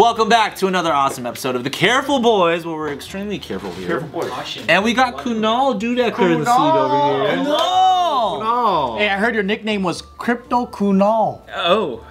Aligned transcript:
Welcome 0.00 0.30
back 0.30 0.56
to 0.56 0.66
another 0.66 0.90
awesome 0.90 1.26
episode 1.26 1.56
of 1.56 1.62
The 1.62 1.68
Careful 1.68 2.20
Boys, 2.20 2.64
where 2.64 2.74
we're 2.74 2.90
extremely 2.90 3.38
careful 3.38 3.70
here. 3.72 4.00
Careful 4.00 4.08
boys. 4.08 4.64
And 4.66 4.82
we 4.82 4.94
got 4.94 5.18
Kunal 5.18 5.78
Dudheker 5.78 6.32
in 6.32 6.40
the 6.40 6.46
seat 6.46 6.72
over 6.72 7.26
here. 7.26 7.44
Kunal! 7.44 8.40
Kunal! 8.40 8.98
Hey, 8.98 9.10
I 9.10 9.18
heard 9.18 9.34
your 9.34 9.42
nickname 9.42 9.82
was 9.82 10.00
Crypto 10.00 10.64
Kunal. 10.64 11.42
Oh. 11.54 12.02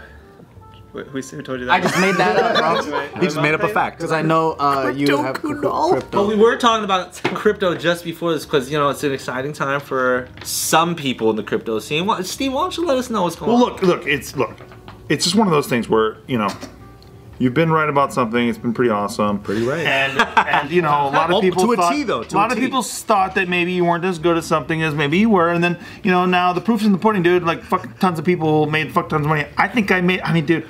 Who 0.93 1.01
who 1.01 1.41
told 1.41 1.61
you 1.61 1.65
that? 1.65 1.71
I 1.71 1.81
just 1.81 1.99
made 1.99 2.13
that 2.17 2.35
up, 2.37 2.85
bro. 2.85 3.07
He 3.15 3.21
just 3.21 3.41
made 3.41 3.55
up 3.55 3.63
a 3.63 3.69
fact. 3.69 3.97
Because 3.97 4.11
I 4.11 4.21
know 4.21 4.51
uh, 4.59 4.93
you 4.95 5.17
have 5.17 5.41
But 5.41 5.41
crypto. 5.41 5.99
But 6.11 6.27
we 6.27 6.35
were 6.35 6.57
talking 6.57 6.83
about 6.83 7.19
crypto 7.33 7.73
just 7.73 8.03
before 8.03 8.33
this 8.33 8.45
because, 8.45 8.71
you 8.71 8.77
know, 8.77 8.89
it's 8.89 9.03
an 9.03 9.13
exciting 9.13 9.51
time 9.51 9.79
for 9.79 10.29
some 10.43 10.95
people 10.95 11.31
in 11.31 11.37
the 11.37 11.43
crypto 11.43 11.79
scene. 11.79 12.07
Steve, 12.23 12.53
why 12.53 12.61
don't 12.61 12.77
you 12.77 12.85
let 12.85 12.99
us 12.99 13.09
know 13.09 13.23
what's 13.23 13.35
going 13.35 13.51
Well, 13.51 13.63
on? 13.63 13.71
look, 13.71 13.81
look, 13.81 14.05
it's 14.05 14.35
look, 14.35 14.55
it's 15.09 15.23
just 15.23 15.35
one 15.35 15.47
of 15.47 15.51
those 15.51 15.65
things 15.65 15.89
where 15.89 16.17
you 16.27 16.37
know, 16.37 16.49
you've 17.39 17.53
been 17.55 17.71
right 17.71 17.89
about 17.89 18.13
something. 18.13 18.47
It's 18.47 18.57
been 18.57 18.73
pretty 18.73 18.91
awesome. 18.91 19.39
Pretty 19.39 19.65
right. 19.65 19.85
And 19.85 20.19
and 20.37 20.69
you 20.69 20.81
know, 20.81 20.89
a 20.89 21.09
lot 21.09 21.29
Well, 21.29 21.39
of 21.39 21.43
people 21.43 21.63
to 21.65 21.73
a 21.73 21.75
thought, 21.75 21.91
T, 21.93 22.03
though, 22.03 22.23
to 22.23 22.35
a 22.35 22.37
lot 22.37 22.49
a 22.51 22.53
of 22.53 22.59
T. 22.59 22.65
people 22.65 22.83
thought 22.83 23.35
that 23.35 23.49
maybe 23.49 23.71
you 23.71 23.85
weren't 23.85 24.05
as 24.05 24.19
good 24.19 24.37
at 24.37 24.43
something 24.43 24.83
as 24.83 24.93
maybe 24.93 25.17
you 25.17 25.29
were, 25.29 25.49
and 25.49 25.63
then 25.63 25.79
you 26.03 26.11
know 26.11 26.25
now 26.25 26.53
the 26.53 26.61
proof's 26.61 26.85
in 26.85 26.91
the 26.91 26.97
pudding, 26.97 27.23
dude. 27.23 27.43
Like 27.43 27.63
fuck, 27.63 27.97
tons 27.99 28.19
of 28.19 28.25
people 28.25 28.67
made 28.67 28.91
fuck 28.93 29.09
tons 29.09 29.25
of 29.25 29.29
money. 29.29 29.45
I 29.57 29.67
think 29.67 29.91
I 29.91 30.01
made. 30.01 30.21
I 30.21 30.33
mean, 30.33 30.45
dude. 30.45 30.67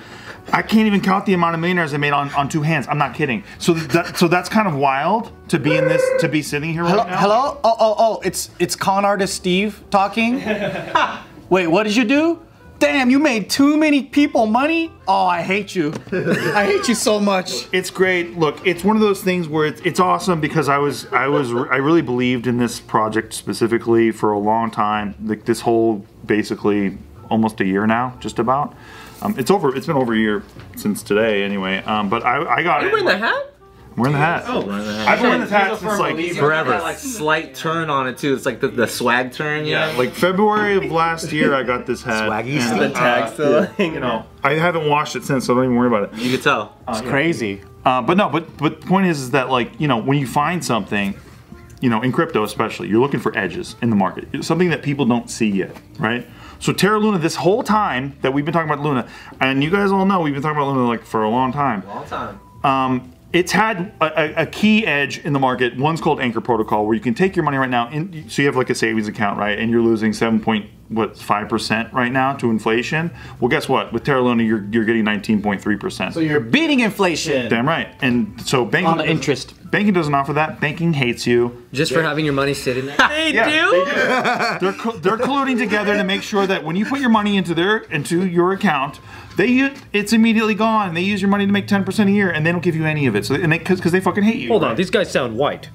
I 0.51 0.63
can't 0.63 0.87
even 0.87 1.01
count 1.01 1.27
the 1.27 1.33
amount 1.35 1.53
of 1.53 1.59
millionaires 1.61 1.93
I 1.93 1.97
made 1.97 2.11
on, 2.11 2.33
on 2.33 2.49
two 2.49 2.63
hands. 2.63 2.87
I'm 2.87 2.97
not 2.97 3.13
kidding. 3.13 3.43
So 3.59 3.73
that 3.75 4.17
so 4.17 4.27
that's 4.27 4.49
kind 4.49 4.67
of 4.67 4.75
wild 4.75 5.31
to 5.49 5.59
be 5.59 5.77
in 5.77 5.87
this 5.87 6.01
to 6.21 6.27
be 6.27 6.41
sitting 6.41 6.73
here 6.73 6.81
right 6.81 6.89
Hello? 6.89 7.03
now. 7.03 7.17
Hello? 7.17 7.59
Oh, 7.63 7.75
oh, 7.79 7.95
oh, 7.99 8.21
it's 8.23 8.49
it's 8.57 8.75
con 8.75 9.05
artist 9.05 9.35
Steve 9.35 9.83
talking. 9.91 10.41
Wait, 11.49 11.67
what 11.67 11.83
did 11.83 11.95
you 11.95 12.03
do? 12.03 12.41
Damn, 12.79 13.09
you 13.09 13.19
made 13.19 13.49
too 13.49 13.75
many 13.75 14.03
people 14.03 14.45
money? 14.45 14.91
Oh, 15.05 15.25
I 15.25 15.41
hate 15.41 15.75
you. 15.75 15.93
I 16.13 16.65
hate 16.65 16.87
you 16.87 16.95
so 16.95 17.19
much. 17.19 17.67
It's 17.73 17.89
great. 17.91 18.37
Look, 18.37 18.65
it's 18.65 18.85
one 18.85 18.95
of 18.95 19.01
those 19.01 19.21
things 19.21 19.49
where 19.49 19.65
it's, 19.65 19.81
it's 19.81 19.99
awesome 19.99 20.39
because 20.39 20.69
I 20.69 20.77
was 20.77 21.05
I 21.07 21.27
was 21.27 21.51
I 21.51 21.75
really 21.75 22.01
believed 22.01 22.47
in 22.47 22.57
this 22.57 22.79
project 22.79 23.33
specifically 23.33 24.11
for 24.11 24.31
a 24.31 24.39
long 24.39 24.71
time. 24.71 25.15
Like 25.23 25.43
this 25.43 25.59
whole 25.61 26.05
basically 26.25 26.97
almost 27.29 27.59
a 27.59 27.65
year 27.65 27.85
now, 27.85 28.15
just 28.21 28.39
about. 28.39 28.75
Um, 29.21 29.35
it's 29.37 29.51
over. 29.51 29.75
It's 29.75 29.85
been 29.87 29.97
over 29.97 30.13
a 30.13 30.17
year 30.17 30.43
since 30.77 31.03
today, 31.03 31.43
anyway. 31.43 31.79
Um, 31.83 32.09
but 32.09 32.25
I, 32.25 32.59
I 32.59 32.63
got 32.63 32.81
you 32.83 32.87
it. 32.87 32.91
wearing 32.93 33.05
the 33.05 33.17
hat? 33.17 33.53
I'm 33.91 34.01
wearing 34.01 34.13
the 34.13 34.19
hat. 34.19 34.43
Oh, 34.47 34.59
I've 35.07 35.19
been 35.19 35.27
wearing 35.27 35.41
this 35.41 35.49
hat 35.49 35.77
since 35.79 35.99
like 35.99 36.15
Forever. 36.35 36.69
That, 36.69 36.83
like 36.83 36.97
slight 36.97 37.55
turn 37.55 37.89
on 37.89 38.07
it 38.07 38.17
too. 38.17 38.33
It's 38.33 38.45
like 38.45 38.61
the, 38.61 38.69
the 38.69 38.87
swag 38.87 39.31
turn. 39.31 39.65
you 39.65 39.71
yeah, 39.71 39.91
know? 39.91 39.97
like 39.97 40.13
February 40.13 40.77
of 40.77 40.91
last 40.91 41.31
year. 41.31 41.53
I 41.53 41.63
got 41.63 41.85
this 41.85 42.03
hat. 42.03 42.29
Swaggy 42.29 42.59
and, 42.59 42.79
the 42.79 42.89
tag 42.89 43.23
uh, 43.23 43.27
still 43.31 43.51
yeah, 43.51 43.65
hanging 43.73 43.95
You 43.95 43.99
know, 44.01 44.25
I 44.43 44.53
haven't 44.53 44.87
washed 44.87 45.15
it 45.15 45.23
since, 45.23 45.45
so 45.45 45.55
don't 45.55 45.65
even 45.65 45.75
worry 45.75 45.87
about 45.87 46.13
it. 46.13 46.19
you 46.19 46.31
can 46.31 46.41
tell. 46.41 46.77
It's 46.87 47.01
crazy. 47.01 47.61
Uh, 47.85 48.01
but 48.01 48.17
no, 48.17 48.29
but 48.29 48.57
but 48.57 48.81
the 48.81 48.87
point 48.87 49.07
is, 49.07 49.19
is 49.19 49.31
that 49.31 49.49
like 49.49 49.79
you 49.79 49.87
know 49.87 49.97
when 49.97 50.17
you 50.17 50.27
find 50.27 50.63
something, 50.63 51.15
you 51.81 51.89
know 51.89 52.01
in 52.01 52.11
crypto 52.11 52.43
especially, 52.43 52.87
you're 52.87 53.01
looking 53.01 53.19
for 53.19 53.37
edges 53.37 53.75
in 53.81 53.89
the 53.89 53.95
market, 53.95 54.27
It's 54.33 54.47
something 54.47 54.69
that 54.69 54.83
people 54.83 55.05
don't 55.05 55.29
see 55.29 55.49
yet, 55.49 55.75
right? 55.97 56.27
So 56.59 56.73
Terra 56.73 56.99
Luna, 56.99 57.19
this 57.19 57.35
whole 57.35 57.63
time 57.63 58.17
that 58.21 58.33
we've 58.33 58.43
been 58.43 58.53
talking 58.53 58.69
about 58.69 58.83
Luna, 58.83 59.07
and 59.39 59.63
you 59.63 59.69
guys 59.69 59.91
all 59.91 60.05
know 60.05 60.19
we've 60.19 60.33
been 60.33 60.43
talking 60.43 60.57
about 60.57 60.73
Luna 60.73 60.87
like 60.87 61.03
for 61.03 61.23
a 61.23 61.29
long 61.29 61.53
time. 61.53 61.87
Long 61.87 62.05
time. 62.05 62.39
Um, 62.63 63.13
it's 63.31 63.51
had 63.51 63.93
a, 64.01 64.39
a, 64.39 64.43
a 64.43 64.45
key 64.45 64.85
edge 64.87 65.19
in 65.19 65.33
the 65.33 65.39
market. 65.39 65.77
One's 65.77 66.01
called 66.01 66.19
Anchor 66.19 66.41
Protocol, 66.41 66.85
where 66.85 66.95
you 66.95 67.01
can 67.01 67.13
take 67.13 67.35
your 67.35 67.43
money 67.45 67.57
right 67.57 67.69
now. 67.69 67.89
In, 67.89 68.27
so 68.29 68.41
you 68.41 68.47
have 68.47 68.55
like 68.55 68.69
a 68.69 68.75
savings 68.75 69.07
account, 69.07 69.37
right, 69.37 69.57
and 69.57 69.69
you're 69.69 69.81
losing 69.81 70.13
seven 70.13 70.39
point 70.39 70.69
what 70.89 71.15
five 71.15 71.47
percent 71.47 71.93
right 71.93 72.11
now 72.11 72.33
to 72.33 72.49
inflation. 72.49 73.11
Well, 73.39 73.49
guess 73.49 73.69
what? 73.69 73.93
With 73.93 74.03
Terra 74.03 74.21
Luna, 74.23 74.41
you're 74.41 74.65
you're 74.71 74.85
getting 74.85 75.03
nineteen 75.03 75.41
point 75.41 75.61
three 75.61 75.77
percent. 75.77 76.15
So 76.15 76.19
you're 76.19 76.39
beating 76.39 76.79
inflation. 76.79 77.47
Damn 77.49 77.67
right. 77.67 77.89
And 78.01 78.41
so 78.41 78.65
banking 78.65 78.87
On 78.91 78.97
the 78.97 79.07
interest. 79.07 79.53
Banking 79.69 79.93
doesn't 79.93 80.15
offer 80.15 80.33
that. 80.33 80.59
Banking 80.59 80.93
hates 80.93 81.27
you. 81.27 81.67
Just 81.71 81.93
for 81.93 82.01
having 82.01 82.25
your 82.25 82.33
money 82.33 82.55
sitting 82.55 82.87
there. 82.87 82.97
They 82.97 83.33
Yeah, 83.33 83.47
do? 83.47 83.71
they 83.71 83.85
do. 83.85 84.59
They're 84.65 84.73
co- 84.81 84.97
they're 84.97 85.17
colluding 85.17 85.59
together 85.59 85.95
to 85.95 86.03
make 86.03 86.23
sure 86.23 86.47
that 86.47 86.63
when 86.63 86.75
you 86.75 86.85
put 86.87 86.99
your 86.99 87.11
money 87.11 87.37
into 87.37 87.53
their 87.53 87.77
into 87.77 88.25
your 88.25 88.51
account, 88.53 88.99
they 89.39 89.47
u- 89.47 89.73
it's 89.93 90.11
immediately 90.11 90.53
gone. 90.53 90.93
They 90.93 91.01
use 91.01 91.21
your 91.21 91.29
money 91.29 91.45
to 91.45 91.51
make 91.51 91.65
ten 91.65 91.85
percent 91.85 92.09
a 92.09 92.11
year, 92.11 92.29
and 92.29 92.45
they 92.45 92.51
don't 92.51 92.61
give 92.61 92.75
you 92.75 92.85
any 92.85 93.07
of 93.07 93.15
it. 93.15 93.25
So 93.25 93.35
and 93.35 93.53
they 93.53 93.59
because 93.59 93.91
they 93.93 94.01
fucking 94.01 94.23
hate 94.23 94.35
you. 94.35 94.49
Hold 94.49 94.65
on, 94.65 94.75
these 94.75 94.89
guys 94.89 95.09
sound 95.09 95.37
white. 95.37 95.69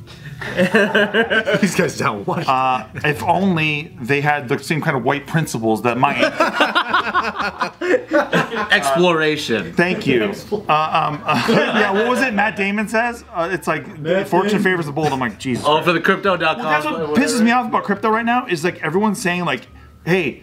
These 1.61 1.75
guys 1.75 1.95
sound 1.95 2.27
white. 2.27 2.47
Uh, 2.47 2.87
if 2.97 3.23
only 3.23 3.97
they 4.03 4.21
had 4.21 4.49
the 4.49 4.59
same 4.59 4.83
kind 4.83 4.97
of 4.97 5.03
white 5.03 5.27
principles 5.27 5.81
that 5.83 5.97
my. 5.97 6.15
Exploration. 8.71 9.73
Thank 9.73 10.07
you. 10.07 10.35
Uh, 10.53 10.57
um, 10.59 11.23
uh, 11.25 11.47
yeah, 11.49 11.93
what 11.93 12.09
was 12.09 12.21
it? 12.21 12.35
Matt 12.35 12.57
Damon 12.57 12.89
says 12.89 13.25
uh, 13.33 13.49
it's 13.51 13.67
like 13.67 13.87
fortune 14.27 14.63
favors 14.63 14.87
the 14.87 14.93
bold. 14.93 15.09
I'm 15.09 15.21
like 15.21 15.39
Jesus. 15.39 15.65
Oh, 15.67 15.81
for 15.83 15.93
the 15.93 16.01
crypto.com. 16.01 16.59
Well, 16.59 16.59
That's 16.59 16.85
what 16.85 17.17
pisses 17.17 17.43
me 17.43 17.53
off 17.53 17.69
about 17.69 17.85
crypto 17.85 18.11
right 18.11 18.27
now 18.27 18.47
is 18.47 18.65
like 18.65 18.83
everyone's 18.83 19.23
saying 19.23 19.47
like, 19.47 19.67
hey, 20.05 20.43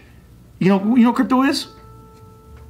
you 0.59 0.69
know, 0.69 0.95
you 0.95 1.03
know 1.03 1.09
what 1.09 1.17
crypto 1.17 1.43
is? 1.43 1.67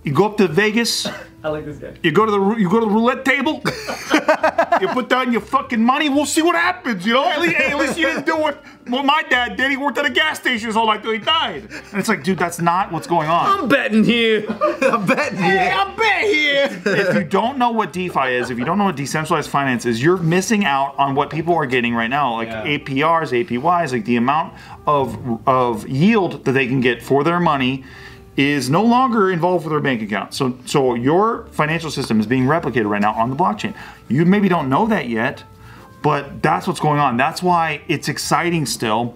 You 0.04 0.14
go 0.14 0.26
up 0.26 0.38
to 0.38 0.48
Vegas, 0.48 1.08
I 1.44 1.50
like 1.50 1.66
this 1.66 1.78
guy. 1.78 1.94
you 2.04 2.12
go 2.12 2.26
to 2.26 2.32
the 2.32 2.56
you 2.56 2.70
go 2.70 2.80
to 2.80 2.86
the 2.86 2.92
roulette 2.92 3.26
table, 3.26 3.62
you 4.82 4.88
put 4.90 5.10
down 5.10 5.32
your 5.32 5.42
fucking 5.42 5.84
money. 5.84 6.10
We'll 6.10 6.26
see 6.26 6.42
what 6.42 6.56
happens. 6.56 7.06
You 7.06 7.14
know, 7.14 7.26
at 7.26 7.42
least, 7.42 7.56
hey, 7.56 7.72
at 7.72 7.78
least 7.78 7.98
you 7.98 8.08
didn't 8.08 8.26
do 8.26 8.38
what 8.38 8.64
what 8.88 9.06
my 9.06 9.24
dad 9.30 9.58
did. 9.58 9.72
He 9.72 9.78
worked 9.78 9.98
at 9.98 10.06
a 10.06 10.10
gas 10.10 10.40
station 10.40 10.68
his 10.68 10.76
whole 10.76 10.88
life 10.88 11.02
till 11.02 11.12
he 11.12 11.20
died. 11.20 11.64
And 11.64 12.00
it's 12.00 12.10
like, 12.10 12.24
dude, 12.24 12.38
that's 12.38 12.60
not 12.60 12.92
what's 12.92 13.08
going 13.08 13.28
on. 13.28 13.60
I'm 13.60 13.68
betting 13.68 14.04
here. 14.04 14.46
I'm 14.50 15.06
betting 15.06 15.40
you. 15.40 15.58
I'm 15.58 15.96
bet 15.96 16.24
here. 16.24 16.82
if 16.86 17.16
you 17.16 17.24
don't 17.24 17.58
know 17.58 17.72
what 17.72 17.94
DeFi 17.94 18.36
is, 18.36 18.50
if 18.50 18.58
you 18.60 18.66
don't 18.66 18.78
know 18.78 18.86
what 18.86 18.96
decentralized 18.96 19.50
finance 19.50 19.86
is, 19.86 20.02
you're 20.02 20.18
missing 20.18 20.66
out 20.66 20.96
on 20.98 21.16
what 21.16 21.30
people 21.30 21.56
are 21.56 21.66
getting 21.68 21.94
right 21.94 22.10
now, 22.10 22.34
like 22.34 22.50
APRs, 22.50 23.46
APYs, 23.46 23.92
like 23.92 24.06
the 24.06 24.16
amount 24.16 24.54
of 24.86 25.48
of 25.48 25.88
yield 25.88 26.46
that 26.46 26.52
they 26.54 26.68
can 26.68 26.82
get 26.82 27.02
for 27.02 27.24
their 27.24 27.40
money 27.40 27.84
is 28.38 28.70
no 28.70 28.84
longer 28.84 29.32
involved 29.32 29.66
with 29.66 29.72
their 29.72 29.82
bank 29.82 30.02
account. 30.02 30.34
So 30.34 30.58
so 30.66 30.96
your 30.96 31.48
financial 31.52 31.92
system 31.92 32.20
is 32.20 32.28
being 32.28 32.46
replicated 32.46 32.90
right 32.90 33.02
now 33.02 33.14
on 33.14 33.30
the 33.30 33.36
blockchain. 33.36 33.76
You 34.08 34.26
maybe 34.26 34.50
don't 34.50 34.70
know 34.70 34.86
that 34.88 35.10
yet, 35.10 35.44
but 36.02 36.42
that's 36.42 36.68
what's 36.68 36.80
going 36.80 37.00
on. 37.00 37.18
That's 37.18 37.44
why 37.44 37.82
it's 37.88 38.08
exciting 38.08 38.66
still 38.66 39.16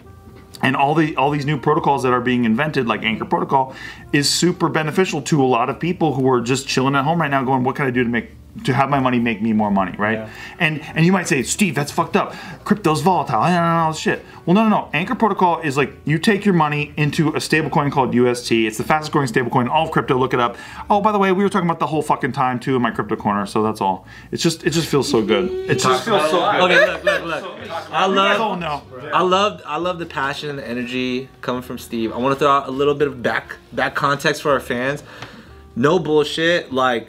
and 0.62 0.76
all 0.76 0.96
the 0.96 1.16
all 1.18 1.31
these 1.31 1.46
new 1.46 1.59
protocols 1.59 2.03
that 2.03 2.14
are 2.14 2.22
being 2.22 2.46
invented 2.46 2.88
like 2.88 3.03
anchor 3.03 3.26
protocol 3.26 3.76
is 4.14 4.30
super 4.30 4.70
beneficial 4.70 5.22
to 5.22 5.44
a 5.44 5.46
lot 5.46 5.70
of 5.70 5.80
people 5.80 6.14
who 6.14 6.30
are 6.30 6.42
just 6.42 6.68
chilling 6.68 6.96
at 6.96 7.03
home 7.03 7.20
right 7.20 7.32
now 7.32 7.44
going 7.44 7.64
what 7.64 7.76
can 7.76 7.86
i 7.86 7.92
do 7.92 8.03
to 8.03 8.09
make 8.09 8.32
to 8.63 8.73
have 8.73 8.89
my 8.89 8.99
money 8.99 9.19
make 9.19 9.41
me 9.41 9.51
more 9.51 9.69
money 9.69 9.95
right? 9.97 10.29
And 10.59 10.81
and 10.81 11.05
you 11.05 11.11
might 11.11 11.27
say 11.27 11.43
steve 11.43 11.75
that's 11.75 11.91
fucked 11.91 12.16
up. 12.16 12.33
Crypto's 12.63 13.01
volatile. 13.01 13.39
I 13.39 13.49
don't 13.49 13.63
know 13.63 13.83
all 13.85 13.91
this 13.91 13.99
shit. 13.99 14.25
Well 14.45 14.55
no 14.55 14.63
no 14.63 14.69
no. 14.69 14.89
Anchor 14.93 15.16
protocol 15.16 15.59
is 15.59 15.77
like 15.77 15.93
you 16.05 16.17
take 16.17 16.45
your 16.45 16.53
money 16.53 16.93
into 16.97 17.35
a 17.35 17.41
stable 17.41 17.69
coin 17.69 17.91
called 17.91 18.16
ust 18.16 18.51
it's 18.51 18.77
the 18.77 18.83
fastest 18.83 19.11
growing 19.11 19.27
stable 19.27 19.49
coin 19.49 19.66
in 19.66 19.71
all 19.71 19.85
of 19.85 19.91
crypto. 19.91 20.17
Look 20.17 20.33
it 20.33 20.39
up. 20.39 20.57
Oh 20.89 21.01
by 21.01 21.11
the 21.11 21.19
way 21.19 21.31
we 21.31 21.43
were 21.43 21.49
talking 21.49 21.67
about 21.67 21.79
the 21.79 21.88
whole 21.88 22.01
fucking 22.01 22.31
time 22.31 22.59
too 22.59 22.75
in 22.75 22.81
my 22.81 22.91
crypto 22.91 23.16
corner 23.16 23.45
so 23.45 23.63
that's 23.63 23.81
all. 23.81 24.07
It's 24.31 24.41
just 24.41 24.63
it 24.63 24.72
just 24.72 24.87
feels 24.87 25.09
so 25.09 25.22
good. 25.22 25.51
It 25.69 25.79
just 25.79 26.05
feels 26.05 26.29
so 26.29 26.39
good. 26.51 26.72
Okay, 26.72 26.85
look, 26.85 27.03
look, 27.03 27.43
look. 27.43 27.69
I 27.91 28.05
oh 28.05 28.09
love, 28.09 28.59
no. 28.59 28.83
I 29.13 29.22
love, 29.22 29.61
I 29.66 29.77
love 29.77 29.99
the 29.99 30.05
passion 30.05 30.49
and 30.49 30.59
the 30.59 30.67
energy 30.67 31.29
coming 31.41 31.61
from 31.61 31.77
Steve. 31.77 32.11
I 32.11 32.17
want 32.17 32.33
to 32.33 32.39
throw 32.39 32.49
out 32.49 32.67
a 32.67 32.72
little 32.72 32.95
bit 32.95 33.07
of 33.07 33.22
back, 33.22 33.57
back 33.72 33.95
context 33.95 34.41
for 34.41 34.51
our 34.51 34.59
fans. 34.59 35.03
No 35.75 35.99
bullshit. 35.99 36.72
Like, 36.72 37.07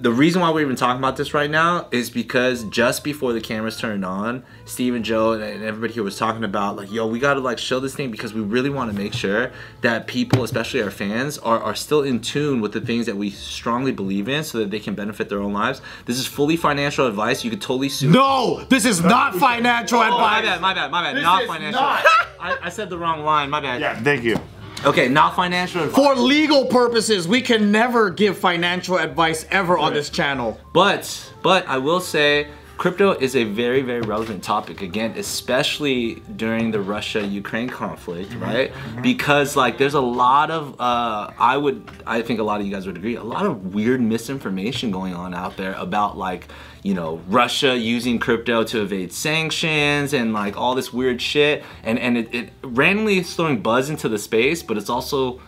the 0.00 0.10
reason 0.10 0.40
why 0.40 0.50
we're 0.50 0.62
even 0.62 0.76
talking 0.76 0.98
about 0.98 1.16
this 1.16 1.34
right 1.34 1.50
now 1.50 1.86
is 1.90 2.08
because 2.08 2.64
just 2.64 3.04
before 3.04 3.32
the 3.32 3.40
cameras 3.40 3.76
turned 3.78 4.04
on, 4.04 4.42
Steve 4.64 4.94
and 4.94 5.04
Joe 5.04 5.32
and 5.32 5.42
and 5.42 5.62
everybody 5.62 5.92
here 5.92 6.02
was 6.02 6.16
talking 6.16 6.42
about 6.44 6.76
like, 6.76 6.90
yo, 6.90 7.06
we 7.06 7.18
gotta 7.18 7.40
like 7.40 7.58
show 7.58 7.80
this 7.80 7.94
thing 7.94 8.10
because 8.10 8.32
we 8.32 8.40
really 8.40 8.70
want 8.70 8.90
to 8.90 8.96
make 8.96 9.12
sure 9.12 9.52
that 9.82 10.06
people, 10.06 10.42
especially 10.42 10.82
our 10.82 10.90
fans, 10.90 11.38
are, 11.38 11.60
are 11.60 11.74
still 11.74 12.02
in 12.02 12.20
tune 12.20 12.60
with 12.60 12.72
the 12.72 12.80
things 12.80 13.06
that 13.06 13.16
we 13.16 13.30
strongly 13.30 13.92
believe 13.92 14.28
in 14.28 14.42
so 14.42 14.58
that 14.58 14.70
they 14.70 14.80
can 14.80 14.94
benefit 14.94 15.28
their 15.28 15.40
own 15.40 15.52
lives. 15.52 15.82
This 16.06 16.18
is 16.18 16.26
fully 16.26 16.56
financial 16.56 17.06
advice. 17.06 17.44
You 17.44 17.50
could 17.50 17.60
totally 17.60 17.88
sue. 17.90 18.10
No, 18.10 18.64
this 18.70 18.84
is 18.84 19.02
not 19.02 19.34
financial 19.34 19.98
Oh, 20.00 20.10
my 20.18 20.40
bad, 20.40 20.60
my 20.60 20.72
bad, 20.74 20.90
my 20.90 21.12
bad. 21.12 21.22
not 21.22 21.44
financial. 21.46 21.80
I, 21.82 22.58
I 22.62 22.68
said 22.70 22.88
the 22.88 22.96
wrong 22.98 23.22
line. 23.24 23.50
My 23.50 23.60
bad. 23.60 23.80
yeah 23.80 24.00
thank 24.02 24.24
you 24.24 24.36
Okay, 24.84 25.08
not 25.08 25.36
financial 25.36 25.82
advice. 25.82 25.94
For 25.94 26.14
legal 26.14 26.64
purposes, 26.64 27.28
we 27.28 27.42
can 27.42 27.70
never 27.70 28.08
give 28.08 28.38
financial 28.38 28.96
advice 28.98 29.44
ever 29.50 29.76
on 29.76 29.92
this 29.92 30.08
channel. 30.08 30.58
But 30.72 31.32
but 31.42 31.66
I 31.68 31.76
will 31.76 32.00
say 32.00 32.48
crypto 32.80 33.12
is 33.12 33.36
a 33.36 33.44
very 33.44 33.82
very 33.82 34.00
relevant 34.00 34.42
topic 34.42 34.80
again, 34.80 35.12
especially 35.18 36.14
during 36.36 36.70
the 36.70 36.80
Russia-Ukraine 36.80 37.68
conflict, 37.68 38.32
right? 38.36 38.72
Because 39.02 39.54
like 39.54 39.76
there's 39.76 39.92
a 39.92 40.00
lot 40.00 40.50
of 40.50 40.80
uh, 40.80 41.30
I 41.38 41.58
would 41.58 41.86
I 42.06 42.22
think 42.22 42.40
a 42.40 42.42
lot 42.42 42.58
of 42.58 42.66
you 42.66 42.72
guys 42.72 42.86
would 42.86 42.96
agree, 42.96 43.16
a 43.16 43.22
lot 43.22 43.44
of 43.44 43.74
weird 43.74 44.00
misinformation 44.00 44.90
going 44.90 45.14
on 45.14 45.34
out 45.34 45.58
there 45.58 45.74
about 45.74 46.16
like 46.16 46.48
you 46.82 46.94
know 46.94 47.20
Russia 47.28 47.76
using 47.76 48.18
crypto 48.18 48.64
to 48.64 48.80
evade 48.80 49.12
sanctions 49.12 50.14
and 50.14 50.32
like 50.32 50.56
all 50.56 50.74
this 50.74 50.90
weird 50.90 51.20
shit, 51.20 51.62
and 51.82 51.98
and 51.98 52.16
it, 52.16 52.34
it 52.34 52.50
randomly 52.62 53.18
is 53.18 53.36
throwing 53.36 53.60
buzz 53.60 53.90
into 53.90 54.08
the 54.08 54.18
space, 54.18 54.62
but 54.62 54.78
it's 54.78 54.88
also 54.88 55.38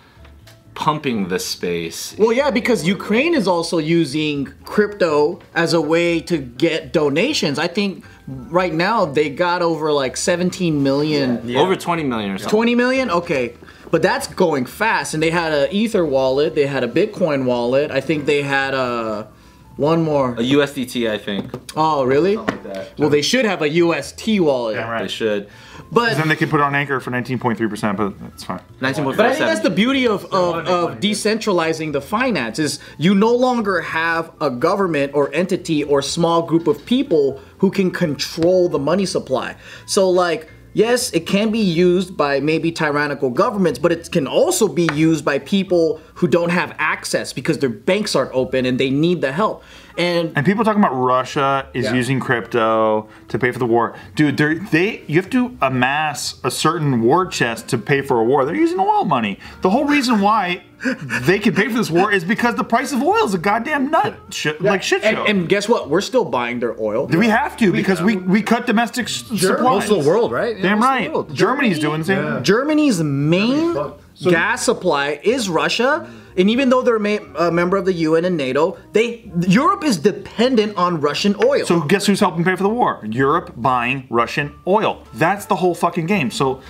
pumping 0.74 1.28
the 1.28 1.38
space. 1.38 2.14
Well, 2.18 2.32
yeah, 2.32 2.50
because 2.50 2.86
Ukraine 2.86 3.34
is 3.34 3.46
also 3.46 3.78
using 3.78 4.52
crypto 4.64 5.40
as 5.54 5.72
a 5.72 5.80
way 5.80 6.20
to 6.20 6.38
get 6.38 6.92
donations. 6.92 7.58
I 7.58 7.68
think 7.68 8.04
right 8.26 8.72
now 8.72 9.04
they 9.04 9.28
got 9.30 9.62
over 9.62 9.92
like 9.92 10.16
17 10.16 10.82
million. 10.82 11.56
Over 11.56 11.76
20 11.76 12.02
million 12.04 12.32
or 12.32 12.38
something. 12.38 12.56
20 12.56 12.74
million? 12.74 13.10
Okay. 13.10 13.54
But 13.90 14.00
that's 14.00 14.26
going 14.26 14.64
fast. 14.64 15.12
And 15.12 15.22
they 15.22 15.30
had 15.30 15.52
a 15.52 15.74
Ether 15.74 16.06
wallet, 16.06 16.54
they 16.54 16.66
had 16.66 16.82
a 16.82 16.88
Bitcoin 16.88 17.44
wallet. 17.44 17.90
I 17.90 18.00
think 18.00 18.24
they 18.24 18.42
had 18.42 18.72
a 18.72 19.28
one 19.76 20.02
more. 20.02 20.32
A 20.32 20.42
USDT, 20.42 21.10
I 21.10 21.18
think. 21.18 21.50
Oh, 21.76 22.04
really? 22.04 22.36
Like 22.36 22.62
that. 22.64 22.98
Well, 22.98 23.08
they 23.08 23.22
should 23.22 23.44
have 23.44 23.62
a 23.62 23.68
UST 23.68 24.40
wallet. 24.40 24.76
Yeah, 24.76 24.90
right. 24.90 25.02
They 25.02 25.08
should. 25.08 25.48
But 25.90 26.16
Then 26.16 26.28
they 26.28 26.36
could 26.36 26.48
put 26.48 26.60
it 26.60 26.62
on 26.62 26.74
Anchor 26.74 27.00
for 27.00 27.10
19.3%, 27.10 27.96
but 27.96 28.18
that's 28.18 28.44
fine. 28.44 28.60
19.57. 28.80 29.16
But 29.16 29.26
I 29.26 29.34
think 29.34 29.46
that's 29.46 29.60
the 29.60 29.70
beauty 29.70 30.06
of, 30.06 30.24
of, 30.26 30.66
of 30.66 31.00
decentralizing 31.00 31.92
the 31.92 32.00
finance 32.00 32.58
is 32.58 32.78
you 32.98 33.14
no 33.14 33.34
longer 33.34 33.80
have 33.82 34.32
a 34.40 34.50
government 34.50 35.12
or 35.14 35.32
entity 35.34 35.84
or 35.84 36.00
small 36.00 36.42
group 36.42 36.66
of 36.66 36.84
people 36.86 37.40
who 37.58 37.70
can 37.70 37.90
control 37.90 38.68
the 38.68 38.78
money 38.78 39.04
supply. 39.04 39.54
So 39.86 40.08
like 40.08 40.48
yes, 40.74 41.10
it 41.12 41.26
can 41.26 41.50
be 41.50 41.58
used 41.58 42.16
by 42.16 42.40
maybe 42.40 42.72
tyrannical 42.72 43.30
governments, 43.30 43.78
but 43.78 43.92
it 43.92 44.10
can 44.10 44.26
also 44.26 44.68
be 44.68 44.88
used 44.94 45.24
by 45.24 45.38
people 45.38 46.00
who 46.14 46.26
don't 46.28 46.50
have 46.50 46.74
access 46.78 47.32
because 47.32 47.58
their 47.58 47.68
banks 47.70 48.14
aren't 48.14 48.32
open 48.32 48.66
and 48.66 48.78
they 48.78 48.90
need 48.90 49.20
the 49.20 49.32
help. 49.32 49.62
And 49.98 50.32
And 50.34 50.46
people 50.46 50.64
talking 50.64 50.82
about 50.82 50.94
Russia 50.94 51.66
is 51.74 51.84
Yeah. 51.86 51.94
using 51.94 52.18
crypto 52.18 53.08
to 53.28 53.38
pay 53.38 53.50
for 53.50 53.58
the 53.58 53.66
war. 53.66 53.94
Dude, 54.14 54.38
they 54.38 55.02
you 55.06 55.16
have 55.20 55.28
to 55.30 55.56
amass 55.60 56.36
a 56.42 56.50
certain 56.50 57.02
war 57.02 57.26
chest 57.26 57.68
to 57.68 57.78
pay 57.78 58.00
for 58.00 58.18
a 58.18 58.24
war. 58.24 58.44
They're 58.46 58.54
using 58.54 58.80
oil 58.80 59.04
money. 59.04 59.38
The 59.60 59.68
whole 59.70 59.84
reason 59.84 60.20
why 60.22 60.62
they 60.82 61.38
can 61.38 61.54
pay 61.54 61.68
for 61.68 61.74
this 61.74 61.90
war 61.90 62.12
is 62.12 62.24
because 62.24 62.56
the 62.56 62.64
price 62.64 62.92
of 62.92 63.02
oil 63.02 63.24
is 63.24 63.34
a 63.34 63.38
goddamn 63.38 63.90
nut 63.90 64.16
shit, 64.30 64.60
like 64.60 64.82
shit 64.82 65.02
and, 65.04 65.16
show. 65.16 65.24
and 65.24 65.48
guess 65.48 65.68
what? 65.68 65.88
We're 65.88 66.00
still 66.00 66.24
buying 66.24 66.58
their 66.60 66.80
oil. 66.80 67.06
Do 67.06 67.18
we 67.18 67.28
have 67.28 67.56
to 67.58 67.72
because 67.72 68.02
we, 68.02 68.16
we 68.16 68.42
cut 68.42 68.66
domestic 68.66 69.06
s- 69.06 69.24
supplies. 69.26 69.60
Most 69.60 69.90
of 69.90 70.02
the 70.02 70.08
world, 70.08 70.32
right? 70.32 70.60
Damn 70.60 70.80
most 70.80 70.86
right. 70.86 71.12
world. 71.12 71.34
Germany's 71.34 71.78
doing 71.78 72.00
the 72.00 72.06
same. 72.06 72.24
thing. 72.34 72.44
Germany's 72.44 73.02
main 73.02 73.76
gas 74.22 74.64
supply 74.64 75.20
is 75.22 75.48
Russia, 75.48 76.08
and 76.36 76.50
even 76.50 76.68
though 76.68 76.82
they're 76.82 76.96
a 76.96 77.18
a 77.36 77.50
member 77.52 77.76
of 77.76 77.84
the 77.84 77.92
UN 77.92 78.24
and 78.24 78.36
NATO, 78.36 78.76
they 78.92 79.30
Europe 79.46 79.84
is 79.84 79.98
dependent 79.98 80.76
on 80.76 81.00
Russian 81.00 81.36
oil. 81.44 81.64
So 81.66 81.80
guess 81.80 82.06
who's 82.06 82.20
helping 82.20 82.44
pay 82.44 82.56
for 82.56 82.62
the 82.62 82.68
war? 82.68 83.00
Europe 83.08 83.52
buying 83.56 84.06
Russian 84.10 84.52
oil. 84.66 85.02
That's 85.14 85.46
the 85.46 85.56
whole 85.56 85.74
fucking 85.74 86.06
game. 86.06 86.30
So 86.30 86.60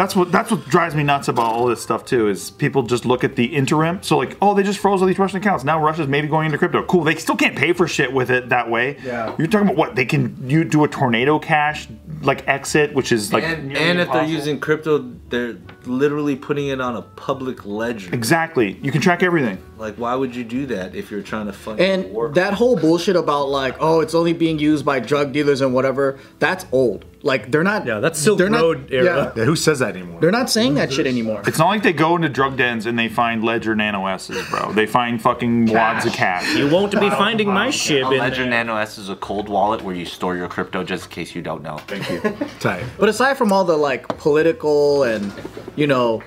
that's 0.00 0.16
what 0.16 0.32
that's 0.32 0.50
what 0.50 0.64
drives 0.64 0.94
me 0.94 1.02
nuts 1.02 1.28
about 1.28 1.52
all 1.52 1.66
this 1.66 1.82
stuff 1.82 2.06
too. 2.06 2.28
Is 2.28 2.50
people 2.50 2.82
just 2.82 3.04
look 3.04 3.22
at 3.22 3.36
the 3.36 3.44
interim. 3.44 4.02
So 4.02 4.16
like, 4.16 4.36
oh, 4.40 4.54
they 4.54 4.62
just 4.62 4.78
froze 4.78 5.02
all 5.02 5.06
these 5.06 5.18
Russian 5.18 5.38
accounts. 5.38 5.62
Now 5.62 5.82
Russia's 5.82 6.08
maybe 6.08 6.26
going 6.26 6.46
into 6.46 6.56
crypto. 6.56 6.82
Cool. 6.84 7.04
They 7.04 7.16
still 7.16 7.36
can't 7.36 7.56
pay 7.56 7.74
for 7.74 7.86
shit 7.86 8.10
with 8.10 8.30
it 8.30 8.48
that 8.48 8.70
way. 8.70 8.96
Yeah. 9.04 9.36
You're 9.38 9.48
talking 9.48 9.66
about 9.66 9.76
what 9.76 9.96
they 9.96 10.06
can 10.06 10.48
you 10.48 10.64
do 10.64 10.84
a 10.84 10.88
tornado 10.88 11.38
cash 11.38 11.86
like 12.22 12.46
exit, 12.48 12.94
which 12.94 13.12
is 13.12 13.32
like 13.32 13.44
and, 13.44 13.76
and 13.76 14.00
if 14.00 14.12
they're 14.12 14.24
using 14.24 14.60
crypto, 14.60 14.98
they're 15.28 15.56
literally 15.86 16.36
putting 16.36 16.68
it 16.68 16.80
on 16.80 16.96
a 16.96 17.02
public 17.02 17.64
ledger. 17.64 18.14
exactly, 18.14 18.78
you 18.82 18.92
can 18.92 19.00
track 19.00 19.22
everything. 19.22 19.58
Like, 19.78 19.96
why 19.96 20.14
would 20.14 20.34
you 20.36 20.44
do 20.44 20.66
that 20.66 20.94
if 20.94 21.10
you're 21.10 21.22
trying 21.22 21.46
to 21.46 21.52
fund 21.54 21.80
a 21.80 21.98
war? 22.08 22.26
and 22.26 22.34
that 22.34 22.52
whole 22.54 22.76
bullshit 22.76 23.16
about 23.16 23.48
like, 23.48 23.76
oh, 23.80 24.00
it's 24.00 24.14
only 24.14 24.34
being 24.34 24.58
used 24.58 24.84
by 24.84 25.00
drug 25.00 25.32
dealers 25.32 25.62
and 25.62 25.72
whatever, 25.72 26.18
that's 26.38 26.66
old. 26.70 27.06
Like 27.22 27.50
they're 27.50 27.62
not. 27.62 27.84
Yeah, 27.86 28.00
that's 28.00 28.18
Silk 28.18 28.38
they're 28.38 28.48
not- 28.48 28.60
Road 28.62 28.92
era. 28.92 29.04
Yeah, 29.04 29.32
Yeah, 29.36 29.44
who 29.44 29.56
says 29.56 29.80
that 29.80 29.94
anymore? 29.94 30.20
they're 30.20 30.30
not 30.30 30.48
saying 30.48 30.74
that 30.74 30.92
shit 30.92 31.06
anymore. 31.06 31.42
It's 31.46 31.58
not 31.58 31.68
like 31.68 31.82
they 31.82 31.92
go 31.92 32.16
into 32.16 32.28
drug 32.30 32.56
dens 32.56 32.86
and 32.86 32.98
they 32.98 33.08
find 33.08 33.44
Ledger 33.44 33.74
Nano 33.74 34.06
S's, 34.06 34.48
bro. 34.48 34.72
They 34.72 34.86
find 34.86 35.20
fucking 35.20 35.66
wads 35.66 36.06
of 36.06 36.12
cash. 36.12 36.54
You 36.54 36.68
won't 36.68 36.92
be 36.98 37.10
finding 37.10 37.48
my 37.48 37.70
shit. 37.70 38.04
A 38.04 38.10
in 38.10 38.18
Ledger 38.18 38.42
there. 38.42 38.50
Nano 38.50 38.76
S 38.76 38.96
is 38.98 39.08
a 39.10 39.16
cold 39.16 39.48
wallet 39.48 39.82
where 39.82 39.94
you 39.94 40.06
store 40.06 40.36
your 40.36 40.48
crypto 40.48 40.82
just 40.82 41.04
in 41.04 41.10
case 41.10 41.34
you 41.34 41.42
don't 41.42 41.62
know. 41.62 41.78
Thank 42.02 42.40
you. 42.40 42.46
Tight. 42.60 42.84
But 42.98 43.08
aside 43.08 43.36
from 43.36 43.52
all 43.52 43.64
the 43.64 43.76
like 43.76 44.06
political 44.18 45.02
and 45.04 45.32
you 45.76 45.86
know, 45.86 46.22